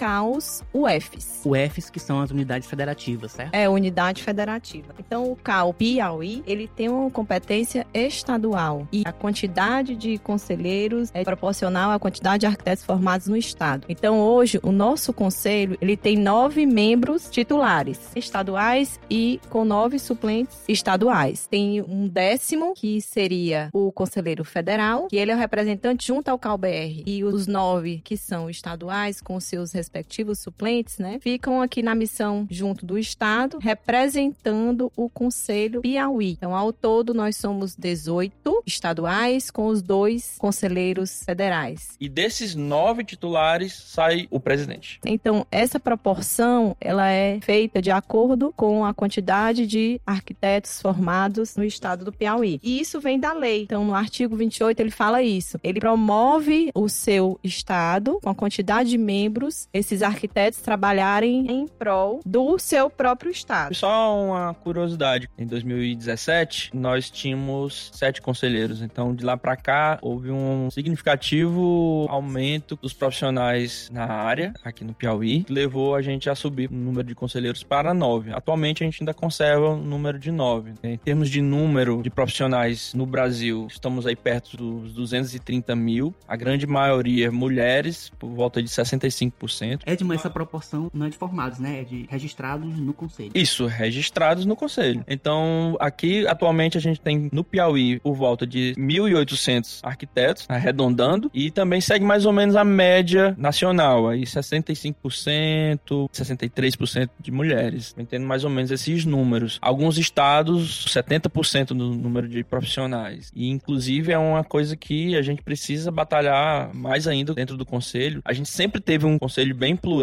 [0.46, 1.42] CAUs UFs.
[1.44, 3.54] UFs, que são as unidades federativas, certo?
[3.54, 4.94] É, unidade federativa.
[4.98, 11.24] Então, o CAL Piauí, ele tem uma competência estadual e a quantidade de conselheiros é
[11.24, 13.86] proporcional à quantidade de arquitetos formados no estado.
[13.88, 20.56] Então, hoje, o nosso conselho, ele tem nove membros titulares estaduais e com nove suplentes
[20.68, 21.46] estaduais.
[21.46, 26.38] Tem um décimo, que seria o conselheiro federal, que ele é o representante junto ao
[26.38, 27.02] CalBR.
[27.06, 32.46] E os nove que são estaduais, com seus respectivos suplentes, né, ficam aqui na missão
[32.50, 36.32] junto do estado, representando o Conselho Piauí.
[36.32, 41.96] Então, ao todo, nós somos 18 estaduais, com os dois conselheiros federais.
[42.00, 45.00] E desses nove titulares sai o presidente.
[45.04, 51.64] Então, essa proporção, ela é feita de acordo com a quantidade de arquitetos formados no
[51.64, 52.60] estado do Piauí.
[52.62, 53.62] E isso vem da lei.
[53.62, 55.58] Então, no artigo 28, ele fala isso.
[55.62, 60.25] Ele promove o seu estado com a quantidade de membros, esses arquitetos
[60.62, 63.74] trabalharem em prol do seu próprio estado.
[63.74, 68.82] Só uma curiosidade: em 2017, nós tínhamos sete conselheiros.
[68.82, 74.94] Então, de lá para cá, houve um significativo aumento dos profissionais na área, aqui no
[74.94, 78.32] Piauí, que levou a gente a subir o número de conselheiros para nove.
[78.32, 80.72] Atualmente, a gente ainda conserva o número de nove.
[80.82, 86.14] Em termos de número de profissionais no Brasil, estamos aí perto dos 230 mil.
[86.26, 89.82] A grande maioria mulheres, por volta de 65%.
[89.86, 91.80] É de essa proporção não é de formados, né?
[91.80, 93.30] É de registrados no conselho.
[93.34, 95.04] Isso, registrados no conselho.
[95.08, 101.50] Então, aqui atualmente a gente tem no Piauí por volta de 1.800 arquitetos, arredondando, e
[101.50, 108.44] também segue mais ou menos a média nacional, aí 65%, 63% de mulheres, entendo mais
[108.44, 109.58] ou menos esses números.
[109.60, 113.30] Alguns estados, 70% do número de profissionais.
[113.34, 118.20] E inclusive é uma coisa que a gente precisa batalhar mais ainda dentro do conselho.
[118.24, 119.95] A gente sempre teve um conselho bem plural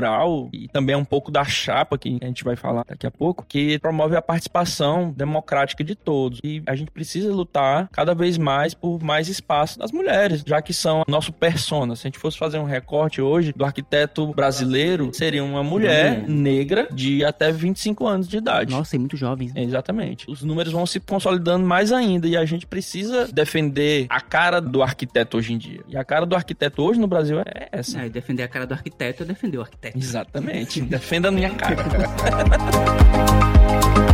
[0.54, 3.46] e também é um pouco da chapa que a gente vai falar daqui a pouco,
[3.48, 6.40] que promove a participação democrática de todos.
[6.44, 10.74] E a gente precisa lutar cada vez mais por mais espaço das mulheres, já que
[10.74, 11.96] são nosso persona.
[11.96, 16.88] Se a gente fosse fazer um recorte hoje do arquiteto brasileiro, seria uma mulher negra
[16.92, 18.72] de até 25 anos de idade.
[18.72, 19.54] Nossa, e muito jovens.
[19.54, 19.64] né?
[19.64, 20.30] Exatamente.
[20.30, 24.82] Os números vão se consolidando mais ainda e a gente precisa defender a cara do
[24.82, 25.82] arquiteto hoje em dia.
[25.88, 28.02] E a cara do arquiteto hoje no Brasil é essa.
[28.02, 29.83] É, defender a cara do arquiteto é defender o arquiteto.
[29.96, 30.82] Exatamente.
[30.82, 31.78] Defenda a minha cara.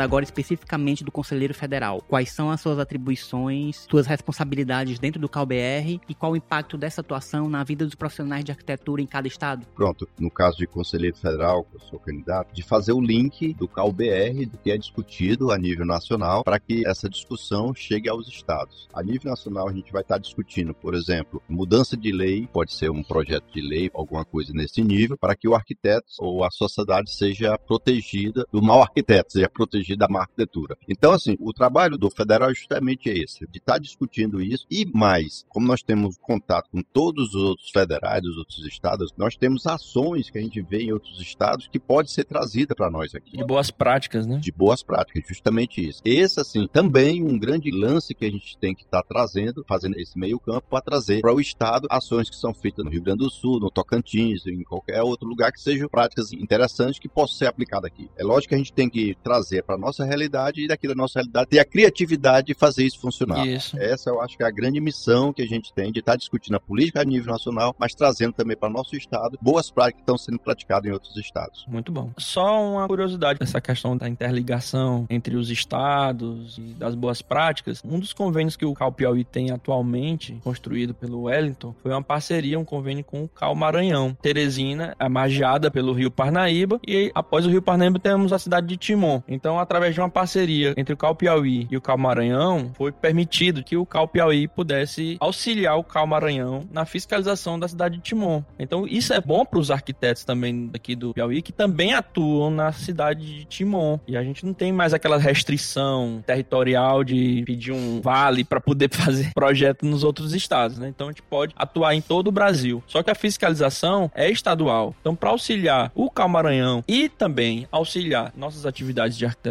[0.00, 5.28] falando agora especificamente do Conselheiro Federal, quais são as suas atribuições, suas responsabilidades dentro do
[5.28, 9.28] CalBR e qual o impacto dessa atuação na vida dos profissionais de arquitetura em cada
[9.28, 9.66] estado?
[9.74, 14.46] Pronto, no caso de Conselheiro Federal, eu sou candidato, de fazer o link do CalBR,
[14.46, 18.88] do que é discutido a nível nacional, para que essa discussão chegue aos estados.
[18.92, 22.90] A nível nacional, a gente vai estar discutindo, por exemplo, mudança de lei, pode ser
[22.90, 27.14] um projeto de lei, alguma coisa nesse nível, para que o arquiteto ou a sociedade
[27.14, 30.76] seja protegida do mau arquiteto, seja protegida da arquitetura.
[30.88, 35.44] Então, assim, o trabalho do federal é justamente esse, de estar discutindo isso e mais,
[35.48, 40.30] como nós temos contato com todos os outros federais dos outros estados, nós temos ações
[40.30, 43.44] que a gente vê em outros estados que pode ser trazida para nós aqui De
[43.44, 44.38] boas práticas, né?
[44.38, 46.00] de boas práticas, justamente isso.
[46.04, 50.18] Esse, assim, também um grande lance que a gente tem que estar trazendo, fazendo esse
[50.18, 53.30] meio campo, para trazer para o Estado ações que são feitas no Rio Grande do
[53.30, 57.90] Sul, no Tocantins, em qualquer outro lugar que sejam práticas interessantes que possam ser aplicadas
[57.90, 58.10] aqui.
[58.16, 61.18] É lógico que a gente tem que trazer para nossa realidade e daqui da nossa
[61.20, 63.46] realidade ter a criatividade de fazer isso funcionar.
[63.46, 63.78] Isso.
[63.78, 66.56] Essa eu acho que é a grande missão que a gente tem de estar discutindo
[66.56, 70.02] a política a nível nacional, mas trazendo também para o nosso estado boas práticas que
[70.02, 71.64] estão sendo praticadas em outros estados.
[71.68, 72.10] Muito bom.
[72.18, 77.82] Só uma curiosidade essa questão da interligação entre os estados e das boas práticas.
[77.84, 82.58] Um dos convênios que o Cal Piauí tem atualmente, construído pelo Wellington, foi uma parceria,
[82.58, 84.16] um convênio com o Cal Maranhão.
[84.20, 88.76] Teresina é magiada pelo Rio Parnaíba e após o Rio Parnaíba temos a cidade de
[88.76, 89.22] Timon.
[89.28, 93.62] Então, através de uma parceria entre o Cal Piauí e o Cal Maranhão, foi permitido
[93.62, 98.42] que o Cal Piauí pudesse auxiliar o Cal Maranhão na fiscalização da cidade de Timon.
[98.58, 102.72] Então, isso é bom para os arquitetos também daqui do Piauí que também atuam na
[102.72, 103.98] cidade de Timon.
[104.06, 108.90] E a gente não tem mais aquela restrição territorial de pedir um vale para poder
[108.94, 110.88] fazer projeto nos outros estados, né?
[110.88, 112.82] Então a gente pode atuar em todo o Brasil.
[112.86, 114.94] Só que a fiscalização é estadual.
[115.00, 119.49] Então, para auxiliar o Calmaranhão e também auxiliar nossas atividades de arquitetura,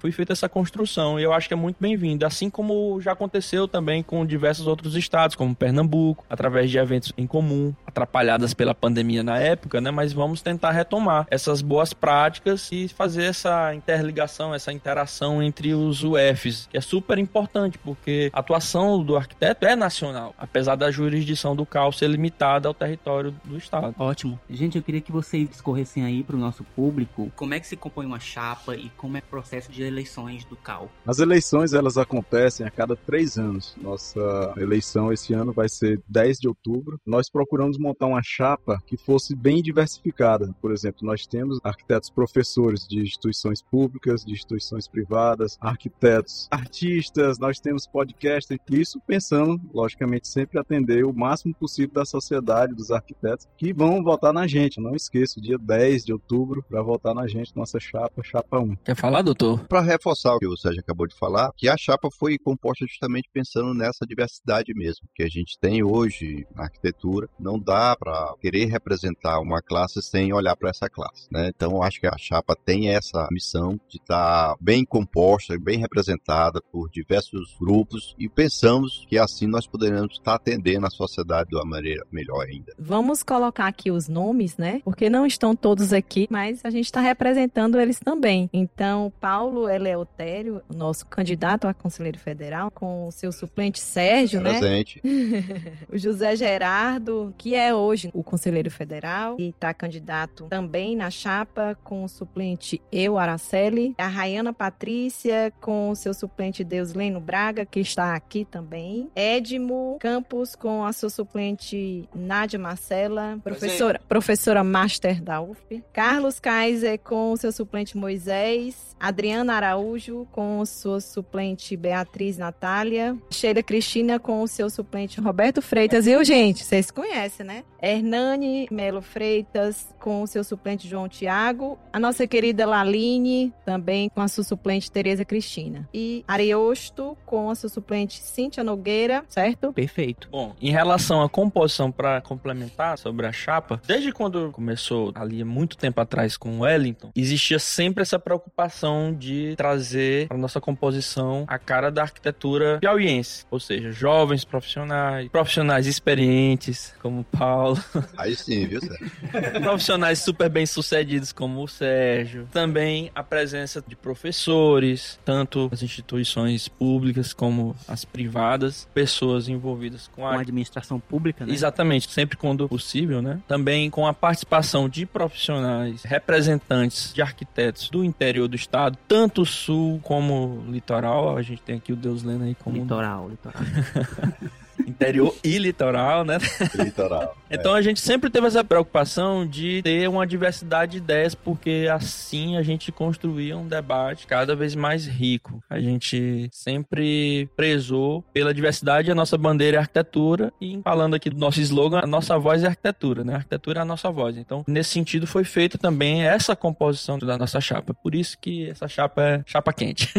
[0.00, 2.26] foi feita essa construção e eu acho que é muito bem-vindo.
[2.26, 7.26] Assim como já aconteceu também com diversos outros estados, como Pernambuco, através de eventos em
[7.26, 9.90] comum, atrapalhadas pela pandemia na época, né?
[9.90, 16.02] Mas vamos tentar retomar essas boas práticas e fazer essa interligação, essa interação entre os
[16.02, 21.56] UFs, que é super importante, porque a atuação do arquiteto é nacional, apesar da jurisdição
[21.56, 23.94] do CAL ser limitada ao território do estado.
[23.98, 24.38] Ótimo.
[24.48, 28.06] Gente, eu queria que vocês escorressem aí pro nosso público como é que se compõe
[28.06, 30.90] uma chapa e como é o processo de eleições do CAL.
[31.06, 33.76] As eleições elas acontecem a cada três anos.
[33.76, 36.98] Nossa eleição esse ano vai ser 10 de outubro.
[37.04, 40.54] Nós procuramos montar uma chapa que fosse bem diversificada.
[40.58, 47.60] Por exemplo, nós temos arquitetos professores de instituições públicas, de instituições privadas, arquitetos artistas, nós
[47.60, 53.74] temos podcasters, isso pensando, logicamente, sempre atender o máximo possível da sociedade, dos arquitetos, que
[53.74, 54.80] vão votar na gente.
[54.80, 58.76] Não esqueça, dia 10 de outubro, para votar na gente, nossa chapa, chapa 1.
[58.76, 59.66] Quer falar, doutor?
[59.66, 63.28] Para reforçar o que o Sérgio acabou de falar, que a chapa foi composta justamente
[63.32, 67.28] pensando nessa diversidade mesmo que a gente tem hoje na arquitetura.
[67.38, 71.50] Não dá para querer representar uma classe sem olhar para essa classe, né?
[71.54, 76.60] Então, eu acho que a chapa tem essa missão de estar bem composta, bem representada
[76.70, 81.64] por diversos grupos e pensamos que assim nós poderemos estar atendendo a sociedade de uma
[81.64, 82.72] maneira melhor ainda.
[82.78, 84.80] Vamos colocar aqui os nomes, né?
[84.84, 88.48] Porque não estão todos aqui, mas a gente está representando eles também.
[88.52, 94.58] Então, Paulo Eleutério, nosso candidato a conselheiro federal, com o seu suplente Sérgio, né?
[94.58, 95.02] Presente.
[95.92, 101.76] o José Gerardo, que é hoje o conselheiro federal e está candidato também na chapa
[101.82, 107.80] com o suplente eu, Araceli, a Rayana Patrícia com o seu suplente Deusleno Braga, que
[107.80, 115.40] está aqui também, Edmo Campos com a sua suplente Nádia Marcela, professora, professora master da
[115.40, 123.16] UF, Carlos Kaiser com o seu suplente Moisés, Adriana Araújo com sua suplente Beatriz Natália,
[123.30, 126.64] Sheila Cristina com o seu suplente Roberto Freitas, viu, gente?
[126.64, 127.62] Vocês conhecem, né?
[127.80, 134.20] Hernani Melo Freitas com o seu suplente João Tiago, a nossa querida Laline também com
[134.20, 139.72] a sua suplente Tereza Cristina e Ariosto com a sua suplente Cíntia Nogueira, certo?
[139.72, 140.28] Perfeito.
[140.30, 145.76] Bom, em relação à composição, para complementar sobre a chapa, desde quando começou ali muito
[145.76, 151.44] tempo atrás com o Wellington, existia sempre essa preocupação questão de trazer para nossa composição
[151.46, 157.82] a cara da arquitetura piauiense, ou seja, jovens profissionais, profissionais experientes como o Paulo,
[158.16, 159.10] Aí sim, viu, Sérgio?
[159.62, 166.68] profissionais super bem sucedidos como o Sérgio, também a presença de professores, tanto as instituições
[166.68, 171.52] públicas como as privadas, pessoas envolvidas com Com a a administração pública, né?
[171.52, 173.40] Exatamente, sempre quando possível, né?
[173.46, 180.00] Também com a participação de profissionais, representantes de arquitetos do interior do estado, tanto sul
[180.02, 181.36] como litoral.
[181.36, 183.62] A gente tem aqui o Deus Lena aí como Litoral, litoral.
[184.86, 186.38] interior e litoral, né?
[186.74, 187.36] Litoral.
[187.48, 192.56] Então a gente sempre teve essa preocupação de ter uma diversidade de ideias, porque assim
[192.56, 195.62] a gente construía um debate cada vez mais rico.
[195.70, 201.38] A gente sempre prezou pela diversidade, a nossa bandeira é arquitetura, e falando aqui do
[201.38, 203.34] nosso slogan, a nossa voz é arquitetura, né?
[203.34, 204.36] A arquitetura é a nossa voz.
[204.36, 207.94] Então, nesse sentido, foi feita também essa composição da nossa chapa.
[207.94, 210.12] Por isso que essa chapa é chapa quente.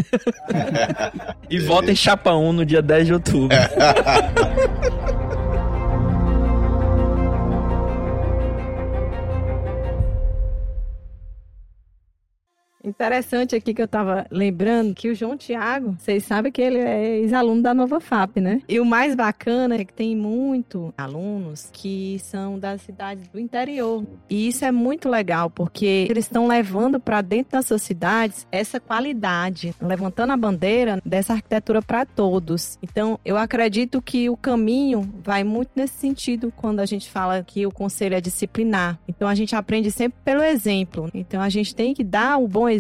[1.49, 3.57] e votem chapa 1 no dia 10 de outubro.
[4.55, 5.36] Ha ha ha ha!
[12.87, 17.17] Interessante aqui que eu tava lembrando que o João Tiago, vocês sabem que ele é
[17.17, 18.61] ex-aluno da Nova FAP, né?
[18.67, 24.05] E o mais bacana é que tem muito alunos que são das cidades do interior.
[24.29, 28.79] E isso é muito legal, porque eles estão levando para dentro das suas cidades essa
[28.79, 32.79] qualidade, levantando a bandeira dessa arquitetura para todos.
[32.81, 37.65] Então, eu acredito que o caminho vai muito nesse sentido quando a gente fala que
[37.65, 38.97] o conselho é disciplinar.
[39.09, 41.09] Então, a gente aprende sempre pelo exemplo.
[41.13, 42.76] Então, a gente tem que dar o bom exemplo.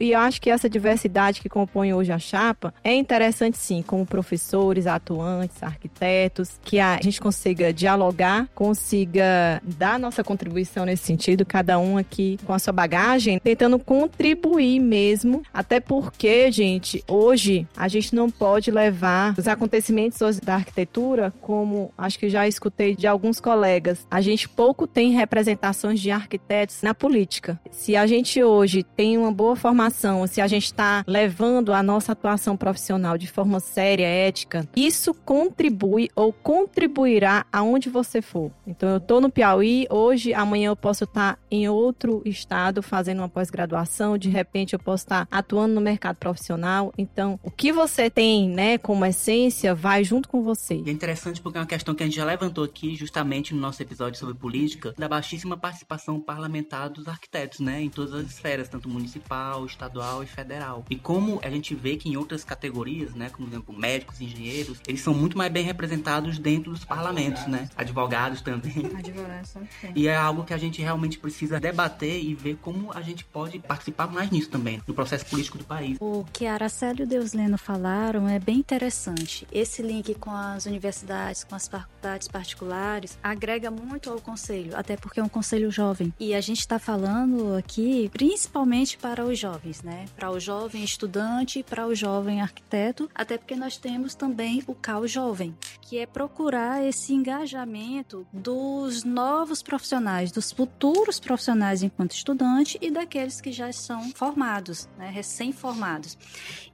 [0.00, 4.06] E eu acho que essa diversidade que compõe hoje a chapa é interessante sim, como
[4.06, 11.78] professores, atuantes, arquitetos, que a gente consiga dialogar, consiga dar nossa contribuição nesse sentido, cada
[11.78, 18.14] um aqui com a sua bagagem, tentando contribuir mesmo, até porque, gente, hoje a gente
[18.14, 24.06] não pode levar os acontecimentos da arquitetura como acho que já escutei de alguns colegas.
[24.10, 27.60] A gente pouco tem representações de arquitetos na política.
[27.70, 32.12] Se a gente hoje tem uma boa formação, se a gente está levando a nossa
[32.12, 38.52] atuação profissional de forma séria, ética, isso contribui ou contribuirá aonde você for.
[38.66, 43.30] Então, eu estou no Piauí, hoje, amanhã eu posso estar em outro estado fazendo uma
[43.30, 46.92] pós-graduação, de repente eu posso estar atuando no mercado profissional.
[46.98, 50.82] Então, o que você tem, né, como essência, vai junto com você.
[50.84, 53.82] É interessante porque é uma questão que a gente já levantou aqui, justamente no nosso
[53.82, 57.80] episódio sobre política, da baixíssima participação parlamentar dos arquitetos, né?
[57.80, 59.29] Em todas as esferas, tanto municipal,
[59.66, 60.84] estadual e federal.
[60.90, 63.30] E como a gente vê que em outras categorias, né?
[63.30, 67.68] Como, por exemplo, médicos, engenheiros, eles são muito mais bem representados dentro dos parlamentos, né?
[67.76, 68.90] Advogados também.
[68.96, 69.68] Advogados também.
[69.94, 73.58] E é algo que a gente realmente precisa debater e ver como a gente pode
[73.58, 75.96] participar mais nisso também, no processo político do país.
[76.00, 79.46] O que a Araceli e o Deusleno falaram é bem interessante.
[79.52, 85.20] Esse link com as universidades, com as faculdades particulares, agrega muito ao conselho, até porque
[85.20, 86.12] é um conselho jovem.
[86.18, 90.06] E a gente está falando aqui principalmente para os jovens, né?
[90.14, 95.06] Para o jovem estudante, para o jovem arquiteto, até porque nós temos também o CAL
[95.08, 95.54] Jovem,
[95.90, 103.40] que é procurar esse engajamento dos novos profissionais, dos futuros profissionais enquanto estudante e daqueles
[103.40, 105.10] que já são formados, né?
[105.10, 106.16] recém-formados.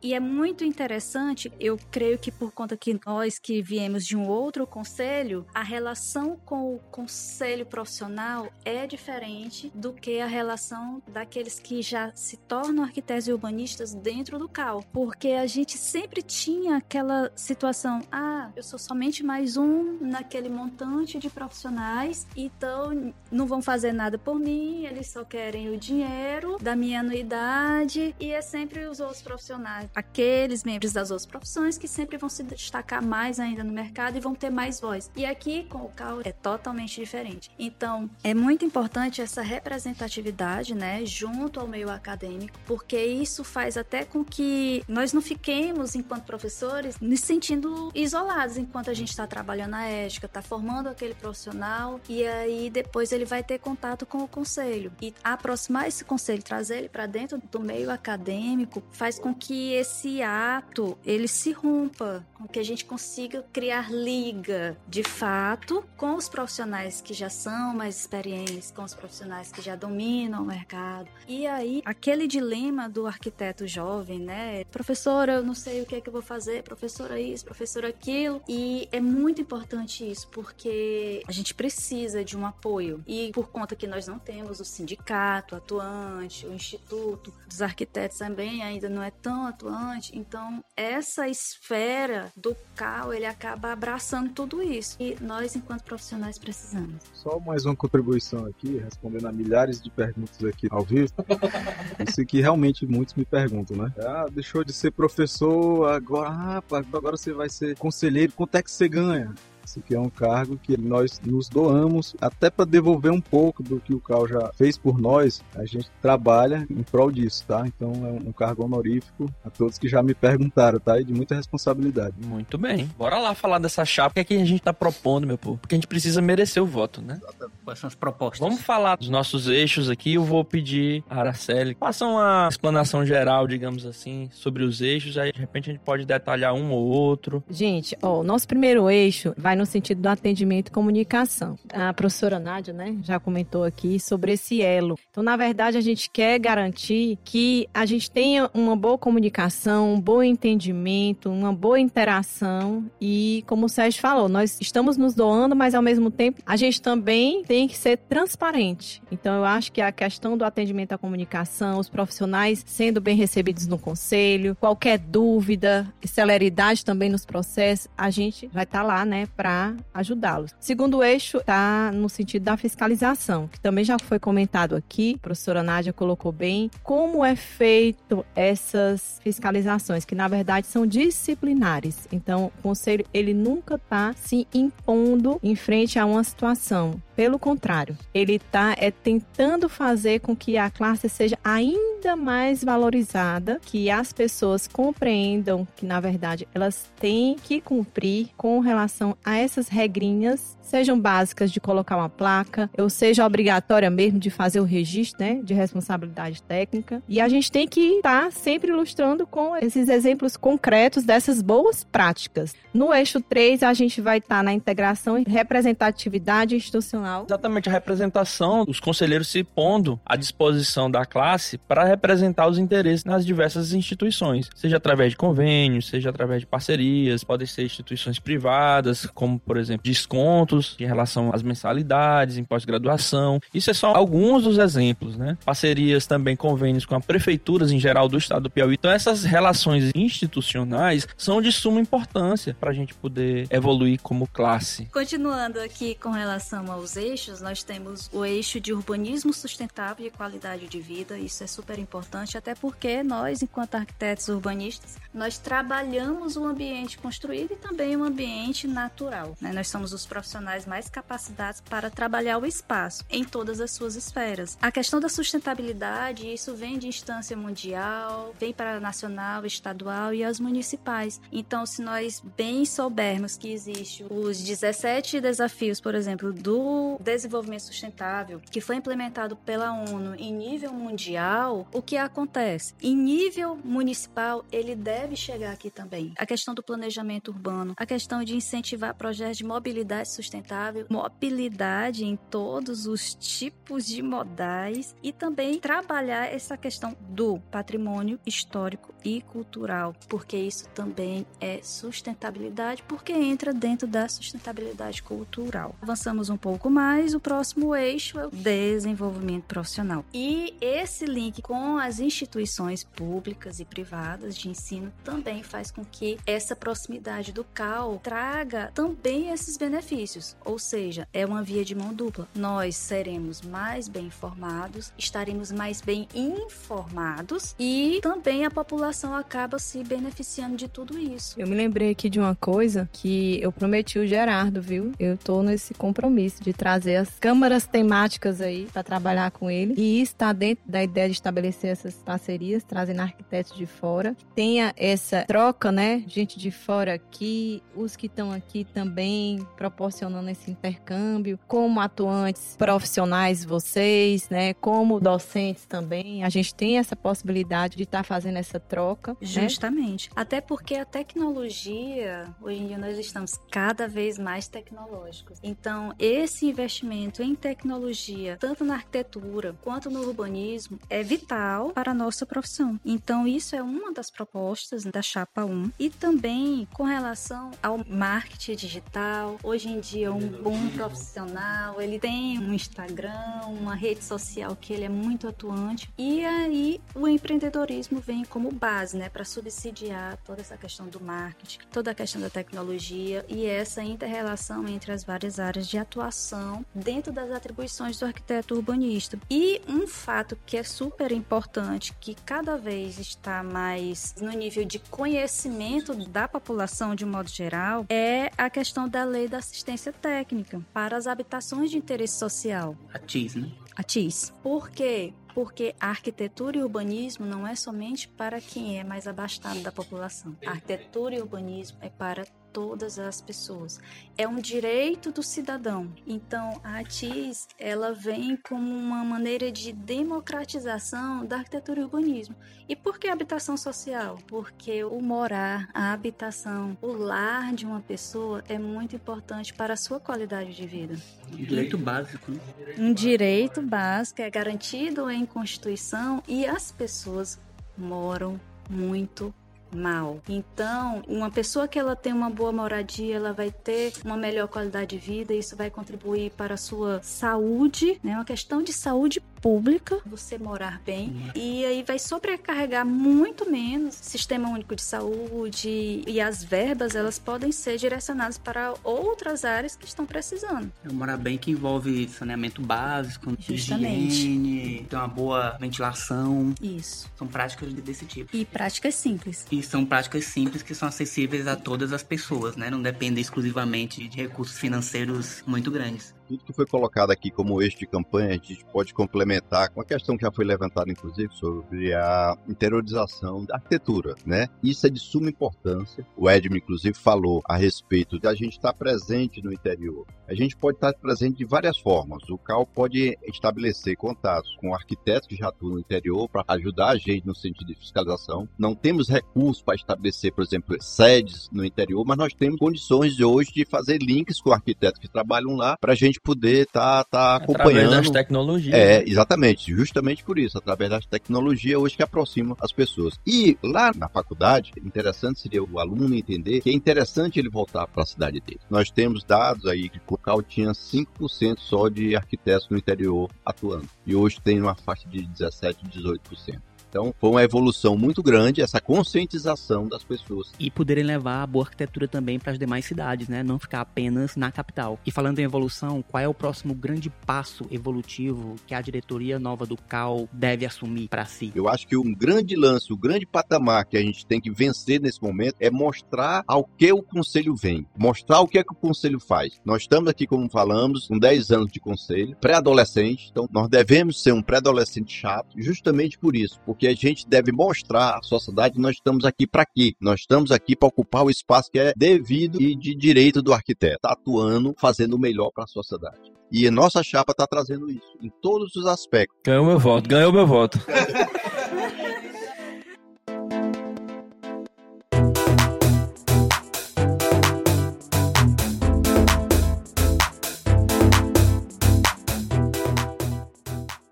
[0.02, 4.28] E é muito interessante, eu creio que por conta que nós que viemos de um
[4.28, 11.58] outro conselho, a relação com o conselho profissional é diferente do que a relação daqueles
[11.58, 14.84] que já se tornam arquitetos e urbanistas dentro do CAL.
[14.92, 21.18] Porque a gente sempre tinha aquela situação, ah, eu sou somente mais um naquele montante
[21.18, 26.74] de profissionais, então não vão fazer nada por mim, eles só querem o dinheiro da
[26.74, 32.16] minha anuidade e é sempre os outros profissionais, aqueles membros das outras profissões que sempre
[32.16, 35.08] vão se destacar mais ainda no mercado e vão ter mais voz.
[35.14, 37.50] E aqui com o CAL é totalmente diferente.
[37.56, 44.04] Então, é muito importante essa representatividade, né, junto ao meio acadêmico, porque isso faz até
[44.04, 49.74] com que nós não fiquemos, enquanto professores, nos sentindo isolados enquanto a gente está trabalhando
[49.74, 54.28] a ética, está formando aquele profissional e aí depois ele vai ter contato com o
[54.28, 54.92] conselho.
[55.00, 60.22] E aproximar esse conselho, trazer ele para dentro do meio acadêmico, faz com que esse
[60.22, 66.28] ato ele se rompa, com que a gente consiga criar liga de fato com os
[66.28, 71.08] profissionais que já são mais experientes, com os profissionais que já dominam o mercado.
[71.28, 74.64] E aí, aquele dilema do arquiteto jovem, né?
[74.64, 78.42] Professora, eu não sei o que é que eu vou fazer, professora isso, professora aquilo.
[78.48, 83.02] E é muito importante isso, porque a gente precisa de um apoio.
[83.06, 88.62] E por conta que nós não temos o sindicato atuante, o instituto dos arquitetos também
[88.62, 94.96] ainda não é tão atuante, então essa esfera do CAL, ele acaba abraçando tudo isso.
[95.00, 96.96] E nós, enquanto profissionais, precisamos.
[97.14, 101.12] Só mais uma contribuição aqui, respondendo a milhares de perguntas aqui ao vivo.
[102.06, 103.92] Isso que realmente muitos me perguntam, né?
[104.00, 108.72] Ah, deixou de ser professor, agora, ah, agora você vai ser conselheiro, quanto é que
[108.72, 109.32] você ganha?
[109.66, 113.80] Isso aqui é um cargo que nós nos doamos até para devolver um pouco do
[113.80, 115.42] que o Cal já fez por nós.
[115.54, 117.64] A gente trabalha em prol disso, tá?
[117.66, 121.00] Então é um cargo honorífico a todos que já me perguntaram, tá?
[121.00, 122.14] E de muita responsabilidade.
[122.24, 122.88] Muito bem.
[122.96, 124.10] Bora lá falar dessa chapa.
[124.10, 125.58] O que é que a gente tá propondo, meu povo?
[125.58, 127.20] Porque a gente precisa merecer o voto, né?
[127.64, 128.38] Quais são as propostas?
[128.38, 130.14] Vamos falar dos nossos eixos aqui.
[130.14, 135.16] Eu vou pedir a Araceli faça uma explanação geral, digamos assim, sobre os eixos.
[135.18, 137.42] Aí, de repente, a gente pode detalhar um ou outro.
[137.48, 141.58] Gente, ó, o nosso primeiro eixo vai no sentido do atendimento e comunicação.
[141.72, 144.98] A professora Nádia, né, já comentou aqui sobre esse elo.
[145.10, 150.00] Então, na verdade, a gente quer garantir que a gente tenha uma boa comunicação, um
[150.00, 155.74] bom entendimento, uma boa interação e, como o Sérgio falou, nós estamos nos doando, mas
[155.74, 159.02] ao mesmo tempo a gente também tem que ser transparente.
[159.10, 163.66] Então, eu acho que a questão do atendimento à comunicação, os profissionais sendo bem recebidos
[163.66, 169.26] no conselho, qualquer dúvida, celeridade também nos processos, a gente vai estar tá lá, né,
[169.36, 169.45] para
[169.92, 170.54] ajudá-los.
[170.60, 175.62] Segundo eixo está no sentido da fiscalização, que também já foi comentado aqui, a professora
[175.62, 182.06] Nádia colocou bem, como é feito essas fiscalizações, que na verdade são disciplinares.
[182.12, 187.00] Então, o conselho ele nunca está se impondo em frente a uma situação.
[187.16, 193.58] Pelo contrário, ele está é, tentando fazer com que a classe seja ainda mais valorizada,
[193.64, 199.68] que as pessoas compreendam que, na verdade, elas têm que cumprir com relação a essas
[199.68, 205.24] regrinhas, sejam básicas de colocar uma placa, ou seja obrigatória mesmo de fazer o registro
[205.24, 207.02] né, de responsabilidade técnica.
[207.08, 211.82] E a gente tem que estar tá sempre ilustrando com esses exemplos concretos dessas boas
[211.82, 212.54] práticas.
[212.74, 217.72] No eixo 3, a gente vai estar tá na integração e representatividade institucional Exatamente, a
[217.72, 223.72] representação, os conselheiros se pondo à disposição da classe para representar os interesses nas diversas
[223.72, 229.56] instituições, seja através de convênios, seja através de parcerias, podem ser instituições privadas, como por
[229.56, 233.40] exemplo descontos em relação às mensalidades, em pós-graduação.
[233.54, 235.36] Isso é só alguns dos exemplos, né?
[235.44, 238.74] Parcerias também, convênios com as prefeituras em geral do estado do Piauí.
[238.74, 244.86] Então essas relações institucionais são de suma importância para a gente poder evoluir como classe.
[244.86, 250.66] Continuando aqui com relação aos eixos, nós temos o eixo de urbanismo sustentável e qualidade
[250.66, 251.18] de vida.
[251.18, 257.52] Isso é super importante, até porque nós, enquanto arquitetos urbanistas, nós trabalhamos o ambiente construído
[257.52, 259.36] e também o ambiente natural.
[259.40, 259.52] Né?
[259.52, 264.56] Nós somos os profissionais mais capacitados para trabalhar o espaço em todas as suas esferas.
[264.60, 270.38] A questão da sustentabilidade, isso vem de instância mundial, vem para nacional, estadual e as
[270.38, 271.20] municipais.
[271.32, 278.40] Então, se nós bem soubermos que existe os 17 desafios, por exemplo, do desenvolvimento sustentável
[278.50, 282.74] que foi implementado pela ONU em nível mundial, o que acontece?
[282.82, 286.12] Em nível municipal, ele deve chegar aqui também.
[286.16, 292.16] A questão do planejamento urbano, a questão de incentivar projetos de mobilidade sustentável, mobilidade em
[292.16, 299.94] todos os tipos de modais e também trabalhar essa questão do patrimônio histórico e cultural,
[300.08, 305.74] porque isso também é sustentabilidade, porque entra dentro da sustentabilidade cultural.
[305.80, 310.04] Avançamos um pouco mais, o próximo eixo é o desenvolvimento profissional.
[310.12, 316.18] E esse link com as instituições públicas e privadas de ensino também faz com que
[316.26, 321.94] essa proximidade do CAL traga também esses benefícios, ou seja, é uma via de mão
[321.94, 322.28] dupla.
[322.34, 329.82] Nós seremos mais bem informados, estaremos mais bem informados e também a população acaba se
[329.82, 331.40] beneficiando de tudo isso.
[331.40, 334.92] Eu me lembrei aqui de uma coisa que eu prometi o Gerardo, viu?
[334.98, 339.74] Eu tô nesse compromisso de trazer as câmaras temáticas aí para trabalhar com ele.
[339.76, 344.14] E está dentro da ideia de estabelecer essas parcerias, trazendo arquitetos de fora.
[344.14, 346.02] Que tenha essa troca, né?
[346.06, 353.44] Gente de fora aqui, os que estão aqui também proporcionando esse intercâmbio, como atuantes profissionais
[353.44, 354.54] vocês, né?
[354.54, 356.24] Como docentes também.
[356.24, 359.12] A gente tem essa possibilidade de estar tá fazendo essa troca.
[359.12, 359.16] Né?
[359.20, 360.08] Justamente.
[360.08, 360.14] Né?
[360.16, 365.38] Até porque a tecnologia, hoje em dia nós estamos cada vez mais tecnológicos.
[365.42, 371.94] Então, esse investimento em tecnologia, tanto na arquitetura quanto no urbanismo, é vital para a
[371.94, 372.78] nossa profissão.
[372.84, 375.70] Então, isso é uma das propostas da Chapa 1.
[375.78, 382.38] E também com relação ao marketing digital, hoje em dia, um bom profissional, ele tem
[382.38, 385.90] um Instagram, uma rede social que ele é muito atuante.
[385.96, 391.58] E aí, o empreendedorismo vem como base, né, para subsidiar toda essa questão do marketing,
[391.72, 396.35] toda a questão da tecnologia e essa inter-relação entre as várias áreas de atuação
[396.74, 399.18] dentro das atribuições do arquiteto urbanista.
[399.30, 404.78] E um fato que é super importante, que cada vez está mais no nível de
[404.78, 410.60] conhecimento da população de um modo geral, é a questão da lei da assistência técnica
[410.72, 412.76] para as habitações de interesse social.
[412.92, 413.50] A TIS, né?
[413.76, 414.32] A TIS.
[414.42, 415.12] Por quê?
[415.36, 420.34] porque a arquitetura e urbanismo não é somente para quem é mais abastado da população.
[420.46, 422.26] A arquitetura e urbanismo é para
[422.56, 423.78] todas as pessoas.
[424.16, 425.92] É um direito do cidadão.
[426.06, 432.34] Então, a ATIS, ela vem como uma maneira de democratização da arquitetura e urbanismo.
[432.66, 434.16] E por que habitação social?
[434.26, 439.76] Porque o morar, a habitação, o lar de uma pessoa é muito importante para a
[439.76, 440.96] sua qualidade de vida.
[441.30, 442.30] Um direito básico.
[442.30, 442.40] Né?
[442.78, 447.38] Um direito básico é garantido em Constituição e as pessoas
[447.76, 448.40] moram
[448.70, 449.34] muito
[449.76, 450.20] mal.
[450.28, 454.96] Então, uma pessoa que ela tem uma boa moradia, ela vai ter uma melhor qualidade
[454.96, 458.14] de vida, isso vai contribuir para a sua saúde, né?
[458.14, 464.02] Uma questão de saúde pública, você morar bem, e aí vai sobrecarregar muito menos o
[464.02, 469.86] Sistema Único de Saúde e as verbas, elas podem ser direcionadas para outras áreas que
[469.86, 470.72] estão precisando.
[470.84, 474.06] É morar bem que envolve saneamento básico, Justamente.
[474.08, 476.52] higiene, ter uma boa ventilação.
[476.60, 477.08] Isso.
[477.16, 478.36] São práticas desse tipo.
[478.36, 479.46] E práticas simples.
[479.52, 482.68] E são práticas simples que são acessíveis a todas as pessoas, né?
[482.68, 487.78] Não dependem exclusivamente de recursos financeiros muito grandes tudo que foi colocado aqui como eixo
[487.78, 491.94] de campanha, a gente pode complementar com a questão que já foi levantada, inclusive, sobre
[491.94, 494.48] a interiorização da arquitetura, né?
[494.62, 496.06] Isso é de suma importância.
[496.16, 500.06] O Edmund, inclusive, falou a respeito de a gente estar presente no interior.
[500.28, 502.28] A gente pode estar presente de várias formas.
[502.28, 506.96] O CAL pode estabelecer contatos com arquitetos que já atuam no interior para ajudar a
[506.96, 508.48] gente no sentido de fiscalização.
[508.58, 513.24] Não temos recursos para estabelecer, por exemplo, sedes no interior, mas nós temos condições de
[513.24, 517.10] hoje de fazer links com arquitetos que trabalham lá para a gente poder estar tá,
[517.10, 517.86] tá acompanhando.
[517.86, 518.74] Através das tecnologias.
[518.74, 519.74] É, exatamente.
[519.74, 523.18] Justamente por isso, através das tecnologias hoje que aproximam as pessoas.
[523.26, 528.02] E lá na faculdade, interessante seria o aluno entender que é interessante ele voltar para
[528.02, 528.60] a cidade dele.
[528.70, 533.88] Nós temos dados aí que local tinha 5% só de arquitetos no interior atuando.
[534.06, 536.60] E hoje tem uma faixa de 17, 18%.
[536.96, 540.50] Então, foi uma evolução muito grande essa conscientização das pessoas.
[540.58, 543.42] E poderem levar a boa arquitetura também para as demais cidades, né?
[543.42, 544.98] Não ficar apenas na capital.
[545.04, 549.66] E falando em evolução, qual é o próximo grande passo evolutivo que a diretoria nova
[549.66, 551.52] do CAL deve assumir para si?
[551.54, 554.50] Eu acho que um grande lance, o um grande patamar que a gente tem que
[554.50, 558.72] vencer nesse momento é mostrar ao que o conselho vem, mostrar o que é que
[558.72, 559.60] o conselho faz.
[559.66, 564.32] Nós estamos aqui, como falamos, com 10 anos de conselho, pré-adolescente, então nós devemos ser
[564.32, 568.96] um pré-adolescente chato, justamente por isso, porque que a gente deve mostrar à sociedade nós
[568.96, 569.94] estamos aqui para quê?
[570.00, 573.98] Nós estamos aqui para ocupar o espaço que é devido e de direito do arquiteto,
[574.02, 576.32] tá atuando, fazendo o melhor para a sociedade.
[576.50, 579.36] E a nossa chapa está trazendo isso em todos os aspectos.
[579.44, 580.78] Ganhou meu voto, ganhou meu voto.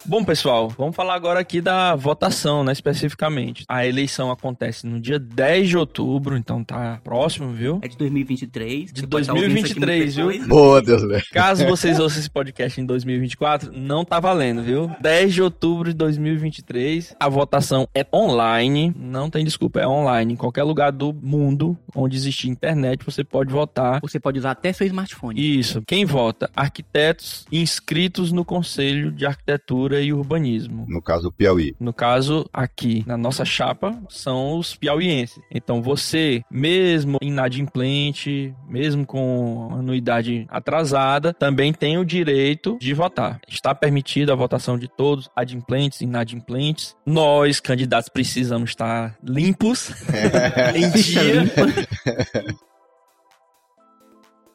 [0.07, 3.65] Bom, pessoal, vamos falar agora aqui da votação, né, especificamente.
[3.67, 7.79] A eleição acontece no dia 10 de outubro, então tá próximo, viu?
[7.81, 8.93] É de 2023.
[8.93, 10.47] De 2023, viu?
[10.47, 11.25] Boa, Deus, velho.
[11.33, 14.91] Caso vocês ouçam esse podcast em 2024, não tá valendo, viu?
[15.01, 20.35] 10 de outubro de 2023, a votação é online, não tem desculpa, é online.
[20.35, 24.01] Em qualquer lugar do mundo onde existir internet, você pode votar.
[24.03, 25.59] Você pode usar até seu smartphone.
[25.59, 25.83] Isso.
[25.87, 26.51] Quem vota?
[26.55, 30.85] Arquitetos inscritos no Conselho de Arquitetura e urbanismo.
[30.89, 31.75] No caso, o Piauí.
[31.79, 35.41] No caso, aqui, na nossa chapa, são os piauienses.
[35.51, 43.41] Então, você, mesmo inadimplente, mesmo com anuidade atrasada, também tem o direito de votar.
[43.49, 46.97] Está permitida a votação de todos, adimplentes e inadimplentes.
[47.07, 49.91] Nós, candidatos, precisamos estar limpos,
[50.75, 51.45] em dia.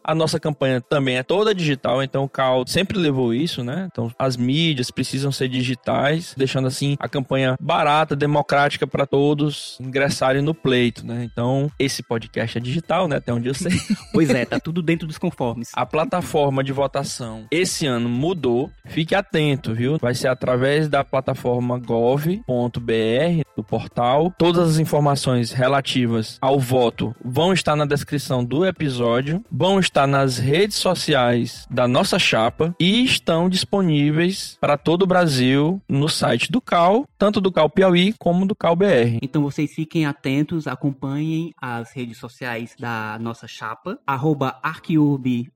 [0.09, 3.87] A nossa campanha também é toda digital, então o CAL sempre levou isso, né?
[3.91, 10.41] Então as mídias precisam ser digitais, deixando assim a campanha barata, democrática para todos ingressarem
[10.41, 11.29] no pleito, né?
[11.31, 13.17] Então esse podcast é digital, né?
[13.17, 13.71] Até onde eu sei.
[14.11, 15.69] pois é, tá tudo dentro dos conformes.
[15.75, 18.71] A plataforma de votação esse ano mudou.
[18.85, 19.99] Fique atento, viu?
[19.99, 22.41] Vai ser através da plataforma gov.br,
[23.55, 24.33] do portal.
[24.39, 30.37] Todas as informações relativas ao voto vão estar na descrição do episódio, vão estar nas
[30.37, 36.61] redes sociais da nossa chapa e estão disponíveis para todo o Brasil no site do
[36.61, 39.19] CAL, tanto do CAL Piauí como do CAL BR.
[39.21, 45.49] Então vocês fiquem atentos, acompanhem as redes sociais da nossa chapa, arroba arquiurb,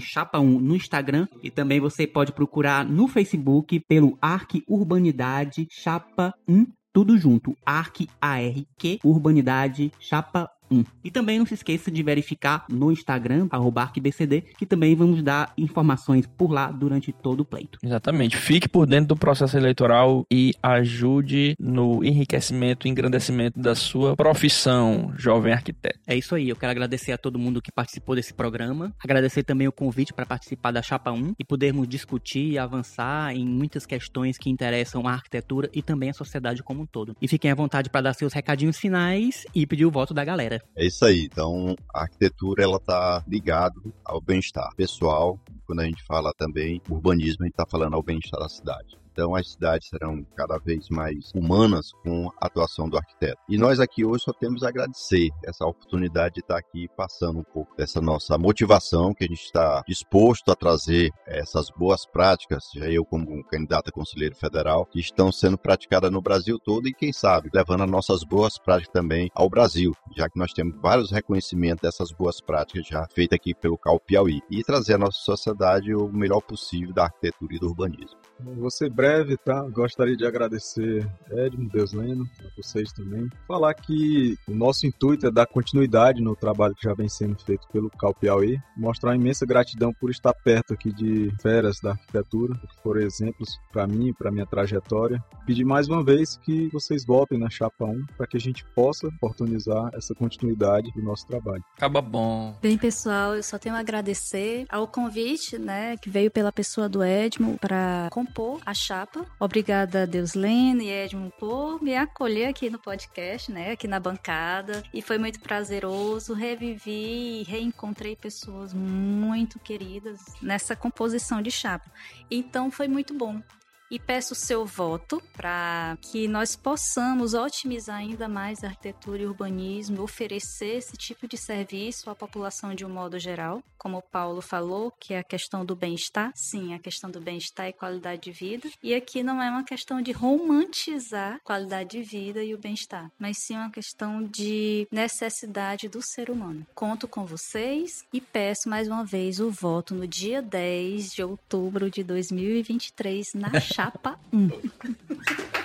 [0.00, 6.34] chapa 1 no Instagram e também você pode procurar no Facebook pelo Arque Urbanidade Chapa
[6.48, 6.66] 1
[6.96, 10.84] tudo junto, ARC, ARQ, Urbanidade, Chapa 1.
[11.04, 16.26] E também não se esqueça de verificar no Instagram, ArcBCD, que também vamos dar informações
[16.26, 17.78] por lá durante todo o pleito.
[17.82, 18.36] Exatamente.
[18.36, 25.12] Fique por dentro do processo eleitoral e ajude no enriquecimento e engrandecimento da sua profissão,
[25.16, 25.98] jovem arquiteto.
[26.06, 26.48] É isso aí.
[26.48, 28.94] Eu quero agradecer a todo mundo que participou desse programa.
[29.02, 33.46] Agradecer também o convite para participar da Chapa 1 e podermos discutir e avançar em
[33.46, 37.16] muitas questões que interessam a arquitetura e também a sociedade como um todo.
[37.20, 40.55] E fiquem à vontade para dar seus recadinhos finais e pedir o voto da galera.
[40.76, 41.24] É isso aí.
[41.24, 45.38] Então, a arquitetura ela tá ligado ao bem-estar pessoal.
[45.64, 48.96] Quando a gente fala também urbanismo, a gente está falando ao bem-estar da cidade.
[49.16, 53.40] Então as cidades serão cada vez mais humanas com a atuação do arquiteto.
[53.48, 57.42] E nós aqui hoje só temos a agradecer essa oportunidade de estar aqui passando um
[57.42, 62.90] pouco dessa nossa motivação que a gente está disposto a trazer essas boas práticas, já
[62.90, 67.10] eu como candidato a conselheiro federal, que estão sendo praticadas no Brasil todo e quem
[67.10, 71.80] sabe levando as nossas boas práticas também ao Brasil, já que nós temos vários reconhecimentos
[71.80, 76.06] dessas boas práticas já feitas aqui pelo Cal Piauí e trazer à nossa sociedade o
[76.12, 78.18] melhor possível da arquitetura e do urbanismo.
[78.40, 79.62] Vou ser breve, tá?
[79.70, 83.30] Gostaria de agradecer Edmo, Deusleno, a vocês também.
[83.46, 87.68] Falar que o nosso intuito é dar continuidade no trabalho que já vem sendo feito
[87.68, 92.54] pelo Cal Piauí, mostrar uma imensa gratidão por estar perto aqui de feras da arquitetura,
[92.54, 95.22] que foram exemplos para mim, para minha trajetória.
[95.46, 99.06] Pedir mais uma vez que vocês voltem na Chapa 1 para que a gente possa
[99.06, 101.62] oportunizar essa continuidade do nosso trabalho.
[101.76, 102.56] Acaba bom.
[102.60, 107.04] Bem, pessoal, eu só tenho a agradecer ao convite, né, que veio pela pessoa do
[107.04, 108.95] Edmo para compor a chapa.
[109.38, 113.72] Obrigada a Deus Lene e Edmund por me acolher aqui no podcast, né?
[113.72, 114.82] Aqui na bancada.
[114.94, 116.32] E foi muito prazeroso.
[116.32, 121.90] Revivi e reencontrei pessoas muito queridas nessa composição de chapa.
[122.30, 123.42] Então foi muito bom
[123.90, 129.26] e peço o seu voto para que nós possamos otimizar ainda mais a arquitetura e
[129.26, 134.40] urbanismo, oferecer esse tipo de serviço à população de um modo geral, como o Paulo
[134.42, 138.32] falou, que é a questão do bem-estar, sim, a questão do bem-estar e qualidade de
[138.32, 138.68] vida.
[138.82, 143.38] E aqui não é uma questão de romantizar qualidade de vida e o bem-estar, mas
[143.38, 146.66] sim uma questão de necessidade do ser humano.
[146.74, 151.90] Conto com vocês e peço mais uma vez o voto no dia 10 de outubro
[151.90, 154.48] de 2023 na chapa 1.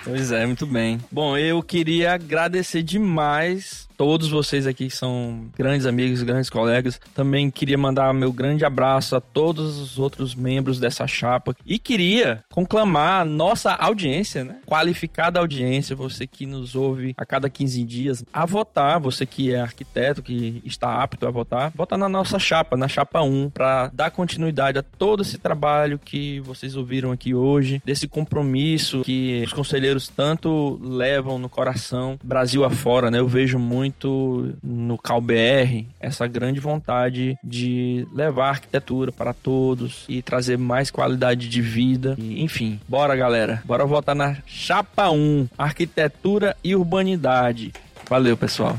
[0.04, 1.00] Pois é, muito bem.
[1.10, 7.00] Bom, eu queria agradecer demais todos vocês aqui que são grandes amigos, grandes colegas.
[7.14, 12.42] Também queria mandar meu grande abraço a todos os outros membros dessa chapa e queria
[12.50, 14.56] conclamar nossa audiência, né?
[14.66, 19.60] Qualificada audiência, você que nos ouve a cada 15 dias, a votar, você que é
[19.60, 24.10] arquiteto, que está apto a votar, votar na nossa chapa, na chapa 1, para dar
[24.10, 30.08] continuidade a todo esse trabalho que vocês ouviram aqui hoje, desse compromisso que os conselheiros
[30.08, 33.20] tanto levam no coração, Brasil afora, né?
[33.20, 40.22] Eu vejo muito muito no CalBR essa grande vontade de levar arquitetura para todos e
[40.22, 42.16] trazer mais qualidade de vida.
[42.18, 47.72] E, enfim, bora galera, bora votar na Chapa 1, Arquitetura e Urbanidade.
[48.08, 48.78] Valeu, pessoal.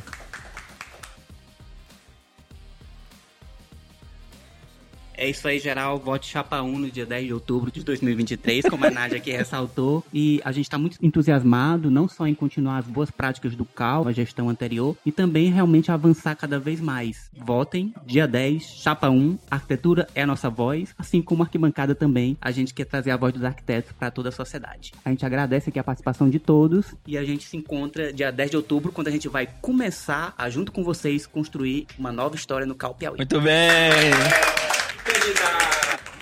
[5.15, 5.97] É isso aí, geral.
[5.97, 10.03] Vote Chapa 1 no dia 10 de outubro de 2023, como a Nádia aqui ressaltou.
[10.13, 14.07] E a gente está muito entusiasmado, não só em continuar as boas práticas do CAL,
[14.07, 17.29] a gestão anterior, e também realmente avançar cada vez mais.
[17.33, 22.37] Votem, dia 10, Chapa 1, arquitetura é a nossa voz, assim como a arquibancada também.
[22.41, 24.91] A gente quer trazer a voz dos arquitetos para toda a sociedade.
[25.03, 28.51] A gente agradece aqui a participação de todos e a gente se encontra dia 10
[28.51, 32.65] de outubro, quando a gente vai começar a, junto com vocês, construir uma nova história
[32.65, 33.17] no CAL Piauí.
[33.17, 34.72] Muito bem!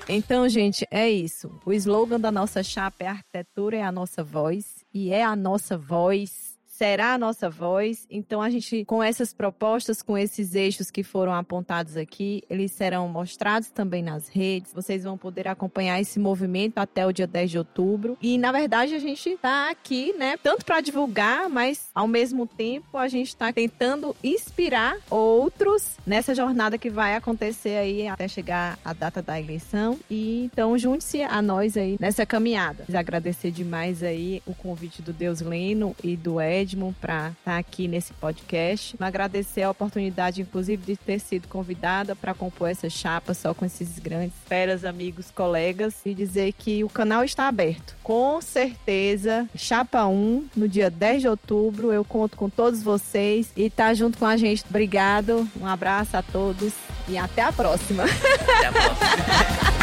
[0.09, 1.49] Então, gente, é isso.
[1.65, 5.77] O slogan da nossa chapa é arquitetura é a nossa voz e é a nossa
[5.77, 6.50] voz
[6.81, 8.07] será a nossa voz.
[8.09, 13.07] Então a gente, com essas propostas, com esses eixos que foram apontados aqui, eles serão
[13.07, 14.73] mostrados também nas redes.
[14.73, 18.17] Vocês vão poder acompanhar esse movimento até o dia 10 de outubro.
[18.19, 22.97] E na verdade a gente está aqui, né, tanto para divulgar, mas ao mesmo tempo
[22.97, 28.91] a gente está tentando inspirar outros nessa jornada que vai acontecer aí até chegar a
[28.91, 29.99] data da eleição.
[30.09, 32.85] E então junte-se a nós aí nessa caminhada.
[32.91, 36.39] Agradecer demais aí o convite do Deus Leno e do
[36.71, 38.95] Edmond para estar tá aqui nesse podcast.
[38.99, 43.99] Agradecer a oportunidade, inclusive, de ter sido convidada para compor essa chapa só com esses
[43.99, 47.95] grandes feras, amigos, colegas e dizer que o canal está aberto.
[48.03, 53.69] Com certeza, chapa 1, no dia 10 de outubro, eu conto com todos vocês e
[53.69, 54.63] tá junto com a gente.
[54.69, 56.73] Obrigado, um abraço a todos
[57.07, 58.03] e até a próxima.
[58.03, 59.71] Até a próxima.